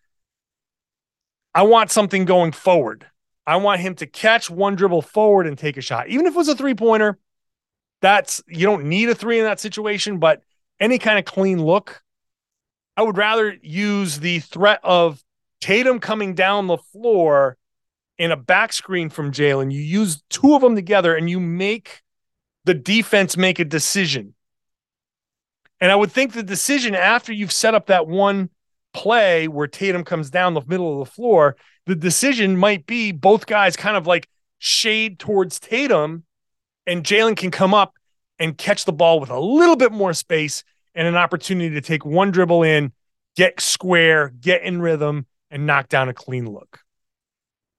I 1.57 1.63
want 1.63 1.89
something 1.89 2.25
going 2.25 2.51
forward. 2.51 3.07
I 3.47 3.55
want 3.55 3.81
him 3.81 3.95
to 3.95 4.05
catch 4.05 4.47
one 4.47 4.75
dribble 4.75 5.01
forward 5.01 5.47
and 5.47 5.57
take 5.57 5.75
a 5.75 5.81
shot. 5.81 6.07
Even 6.07 6.27
if 6.27 6.35
it 6.35 6.37
was 6.37 6.49
a 6.49 6.55
three-pointer, 6.55 7.17
that's 7.99 8.43
you 8.47 8.67
don't 8.67 8.85
need 8.85 9.09
a 9.09 9.15
three 9.15 9.39
in 9.39 9.45
that 9.45 9.59
situation, 9.59 10.19
but 10.19 10.43
any 10.79 10.99
kind 10.99 11.17
of 11.17 11.25
clean 11.25 11.59
look. 11.59 12.03
I 12.95 13.01
would 13.01 13.17
rather 13.17 13.57
use 13.63 14.19
the 14.19 14.37
threat 14.37 14.81
of 14.83 15.23
Tatum 15.59 15.99
coming 15.99 16.35
down 16.35 16.67
the 16.67 16.77
floor 16.77 17.57
in 18.19 18.29
a 18.29 18.37
back 18.37 18.71
screen 18.71 19.09
from 19.09 19.31
Jaylen. 19.31 19.71
You 19.71 19.81
use 19.81 20.21
two 20.29 20.53
of 20.53 20.61
them 20.61 20.75
together 20.75 21.15
and 21.15 21.27
you 21.27 21.39
make 21.39 22.03
the 22.65 22.75
defense 22.75 23.35
make 23.35 23.57
a 23.57 23.65
decision. 23.65 24.35
And 25.81 25.91
I 25.91 25.95
would 25.95 26.11
think 26.11 26.33
the 26.33 26.43
decision 26.43 26.93
after 26.93 27.33
you've 27.33 27.51
set 27.51 27.73
up 27.73 27.87
that 27.87 28.05
one 28.05 28.51
play 28.93 29.47
where 29.47 29.67
Tatum 29.67 30.03
comes 30.03 30.29
down 30.29 30.53
the 30.53 30.61
middle 30.65 30.93
of 30.93 31.07
the 31.07 31.11
floor, 31.11 31.55
the 31.85 31.95
decision 31.95 32.57
might 32.57 32.85
be 32.85 33.11
both 33.11 33.45
guys 33.45 33.75
kind 33.75 33.97
of 33.97 34.07
like 34.07 34.27
shade 34.59 35.19
towards 35.19 35.59
Tatum, 35.59 36.23
and 36.85 37.03
Jaylen 37.03 37.37
can 37.37 37.51
come 37.51 37.73
up 37.73 37.93
and 38.39 38.57
catch 38.57 38.85
the 38.85 38.93
ball 38.93 39.19
with 39.19 39.29
a 39.29 39.39
little 39.39 39.75
bit 39.75 39.91
more 39.91 40.13
space 40.13 40.63
and 40.95 41.07
an 41.07 41.15
opportunity 41.15 41.75
to 41.75 41.81
take 41.81 42.05
one 42.05 42.31
dribble 42.31 42.63
in, 42.63 42.91
get 43.35 43.59
square, 43.59 44.29
get 44.39 44.63
in 44.63 44.81
rhythm, 44.81 45.25
and 45.51 45.65
knock 45.65 45.89
down 45.89 46.09
a 46.09 46.13
clean 46.13 46.49
look. 46.49 46.79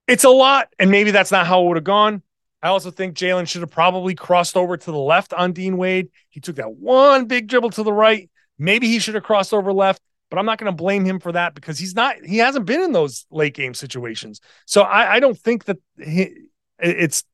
It's 0.06 0.24
a 0.24 0.30
lot, 0.30 0.68
and 0.78 0.90
maybe 0.90 1.10
that's 1.10 1.32
not 1.32 1.46
how 1.46 1.62
it 1.62 1.68
would 1.68 1.76
have 1.76 1.84
gone. 1.84 2.22
I 2.62 2.68
also 2.68 2.90
think 2.90 3.16
Jaylen 3.16 3.46
should 3.46 3.60
have 3.60 3.70
probably 3.70 4.14
crossed 4.14 4.56
over 4.56 4.76
to 4.76 4.90
the 4.90 4.98
left 4.98 5.32
on 5.32 5.52
Dean 5.52 5.76
Wade. 5.76 6.08
He 6.28 6.40
took 6.40 6.56
that 6.56 6.72
one 6.72 7.26
big 7.26 7.46
dribble 7.46 7.70
to 7.70 7.82
the 7.82 7.92
right. 7.92 8.28
Maybe 8.58 8.88
he 8.88 8.98
should 8.98 9.14
have 9.14 9.22
crossed 9.22 9.54
over 9.54 9.72
left, 9.72 10.02
but 10.30 10.38
I'm 10.38 10.46
not 10.46 10.58
going 10.58 10.70
to 10.70 10.76
blame 10.76 11.04
him 11.04 11.20
for 11.20 11.32
that 11.32 11.54
because 11.54 11.78
he's 11.78 11.94
not, 11.94 12.16
he 12.24 12.38
hasn't 12.38 12.66
been 12.66 12.82
in 12.82 12.92
those 12.92 13.26
late 13.30 13.54
game 13.54 13.74
situations. 13.74 14.40
So 14.66 14.82
I, 14.82 15.14
I 15.14 15.20
don't 15.20 15.38
think 15.38 15.64
that 15.64 15.78
he, 15.98 16.34
it's, 16.78 17.24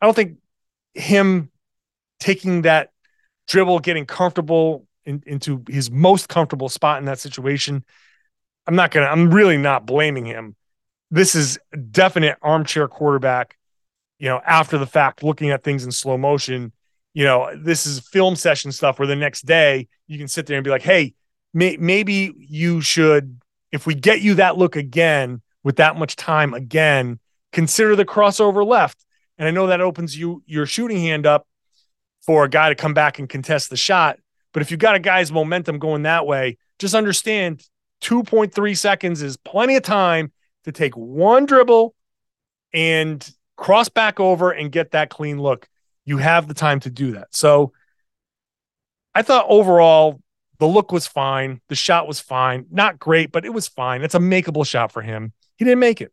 I 0.00 0.06
don't 0.06 0.14
think 0.14 0.38
him 0.94 1.50
taking 2.20 2.62
that 2.62 2.90
dribble, 3.48 3.80
getting 3.80 4.06
comfortable 4.06 4.86
in, 5.04 5.22
into 5.26 5.62
his 5.68 5.90
most 5.90 6.28
comfortable 6.28 6.68
spot 6.68 6.98
in 6.98 7.04
that 7.06 7.18
situation. 7.18 7.84
I'm 8.66 8.74
not 8.74 8.92
to, 8.92 9.00
I'm 9.00 9.32
really 9.32 9.56
not 9.56 9.86
blaming 9.86 10.24
him. 10.24 10.56
This 11.10 11.34
is 11.34 11.58
definite 11.92 12.36
armchair 12.42 12.88
quarterback 12.88 13.56
you 14.18 14.28
know, 14.28 14.40
after 14.46 14.78
the 14.78 14.86
fact, 14.86 15.22
looking 15.22 15.50
at 15.50 15.62
things 15.62 15.84
in 15.84 15.92
slow 15.92 16.16
motion. 16.16 16.72
You 17.14 17.24
know, 17.24 17.50
this 17.56 17.86
is 17.86 18.00
film 18.00 18.36
session 18.36 18.72
stuff 18.72 18.98
where 18.98 19.08
the 19.08 19.16
next 19.16 19.42
day 19.42 19.88
you 20.06 20.18
can 20.18 20.28
sit 20.28 20.46
there 20.46 20.56
and 20.56 20.64
be 20.64 20.70
like, 20.70 20.82
hey, 20.82 21.14
may- 21.56 21.78
maybe 21.78 22.34
you 22.36 22.82
should, 22.82 23.40
if 23.72 23.86
we 23.86 23.94
get 23.94 24.20
you 24.20 24.34
that 24.34 24.58
look 24.58 24.76
again 24.76 25.40
with 25.64 25.76
that 25.76 25.96
much 25.96 26.14
time 26.14 26.52
again, 26.52 27.18
consider 27.50 27.96
the 27.96 28.04
crossover 28.04 28.64
left. 28.64 29.04
And 29.38 29.48
I 29.48 29.50
know 29.50 29.66
that 29.66 29.80
opens 29.80 30.16
you 30.16 30.42
your 30.46 30.66
shooting 30.66 30.98
hand 30.98 31.26
up 31.26 31.46
for 32.20 32.44
a 32.44 32.48
guy 32.48 32.68
to 32.68 32.74
come 32.74 32.92
back 32.92 33.18
and 33.18 33.28
contest 33.28 33.70
the 33.70 33.76
shot. 33.76 34.18
But 34.52 34.62
if 34.62 34.70
you've 34.70 34.80
got 34.80 34.96
a 34.96 35.00
guy's 35.00 35.32
momentum 35.32 35.78
going 35.78 36.02
that 36.02 36.26
way, 36.26 36.58
just 36.78 36.94
understand 36.94 37.62
2.3 38.02 38.76
seconds 38.76 39.22
is 39.22 39.38
plenty 39.38 39.76
of 39.76 39.82
time 39.82 40.32
to 40.64 40.72
take 40.72 40.94
one 40.94 41.46
dribble 41.46 41.94
and 42.74 43.28
cross 43.56 43.88
back 43.88 44.20
over 44.20 44.50
and 44.50 44.70
get 44.70 44.90
that 44.90 45.08
clean 45.08 45.40
look. 45.40 45.68
You 46.04 46.18
have 46.18 46.48
the 46.48 46.54
time 46.54 46.80
to 46.80 46.90
do 46.90 47.12
that. 47.12 47.28
So 47.30 47.72
I 49.14 49.22
thought 49.22 49.46
overall 49.48 50.20
the 50.58 50.66
look 50.66 50.92
was 50.92 51.06
fine. 51.06 51.60
The 51.68 51.74
shot 51.74 52.06
was 52.08 52.20
fine. 52.20 52.66
Not 52.70 52.98
great, 52.98 53.32
but 53.32 53.44
it 53.44 53.52
was 53.52 53.68
fine. 53.68 54.02
It's 54.02 54.14
a 54.14 54.18
makeable 54.18 54.66
shot 54.66 54.92
for 54.92 55.02
him. 55.02 55.32
He 55.56 55.64
didn't 55.64 55.80
make 55.80 56.00
it. 56.00 56.12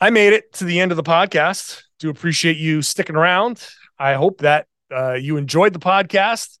I 0.00 0.10
made 0.10 0.32
it 0.32 0.52
to 0.54 0.64
the 0.64 0.78
end 0.80 0.92
of 0.92 0.96
the 0.96 1.02
podcast. 1.02 1.82
Do 1.98 2.10
appreciate 2.10 2.56
you 2.56 2.82
sticking 2.82 3.16
around. 3.16 3.66
I 3.98 4.14
hope 4.14 4.38
that 4.38 4.66
uh, 4.94 5.14
you 5.14 5.36
enjoyed 5.36 5.72
the 5.72 5.80
podcast. 5.80 6.58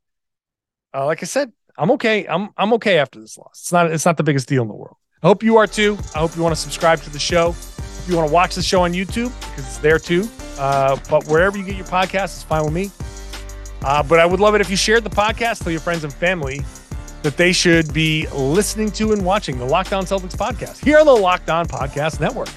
Uh, 0.92 1.06
like 1.06 1.22
I 1.22 1.26
said, 1.26 1.52
I'm 1.76 1.92
okay. 1.92 2.26
I'm 2.26 2.50
I'm 2.56 2.72
okay 2.74 2.98
after 2.98 3.20
this 3.20 3.38
loss. 3.38 3.60
It's 3.60 3.72
not 3.72 3.90
it's 3.90 4.04
not 4.04 4.16
the 4.16 4.24
biggest 4.24 4.48
deal 4.48 4.62
in 4.62 4.68
the 4.68 4.74
world. 4.74 4.96
I 5.22 5.28
hope 5.28 5.42
you 5.42 5.56
are 5.56 5.66
too. 5.66 5.96
I 6.14 6.18
hope 6.18 6.34
you 6.36 6.42
want 6.42 6.54
to 6.54 6.60
subscribe 6.60 7.00
to 7.02 7.10
the 7.10 7.18
show 7.18 7.50
If 7.50 8.04
you 8.08 8.16
want 8.16 8.28
to 8.28 8.34
watch 8.34 8.54
the 8.54 8.62
show 8.62 8.82
on 8.82 8.92
YouTube, 8.92 9.32
because 9.40 9.66
it's 9.66 9.78
there 9.78 9.98
too. 9.98 10.28
Uh, 10.58 10.98
but 11.08 11.24
wherever 11.26 11.56
you 11.56 11.64
get 11.64 11.76
your 11.76 11.86
podcast 11.86 12.24
it's 12.24 12.42
fine 12.42 12.64
with 12.64 12.74
me. 12.74 12.90
Uh, 13.82 14.02
but 14.02 14.18
I 14.20 14.26
would 14.26 14.40
love 14.40 14.54
it 14.54 14.60
if 14.60 14.70
you 14.70 14.76
shared 14.76 15.04
the 15.04 15.10
podcast 15.10 15.62
to 15.64 15.70
your 15.70 15.80
friends 15.80 16.04
and 16.04 16.12
family. 16.12 16.60
that 17.22 17.36
they 17.36 17.52
should 17.52 17.92
be 17.92 18.28
listening 18.28 18.92
to 18.92 19.12
and 19.12 19.24
watching 19.24 19.58
the 19.58 19.64
Locked 19.64 19.92
On 19.92 20.04
Celtics 20.04 20.36
podcast 20.36 20.84
here 20.84 20.98
on 20.98 21.06
the 21.06 21.12
Locked 21.12 21.50
On 21.50 21.66
Podcast 21.66 22.20
Network. 22.20 22.48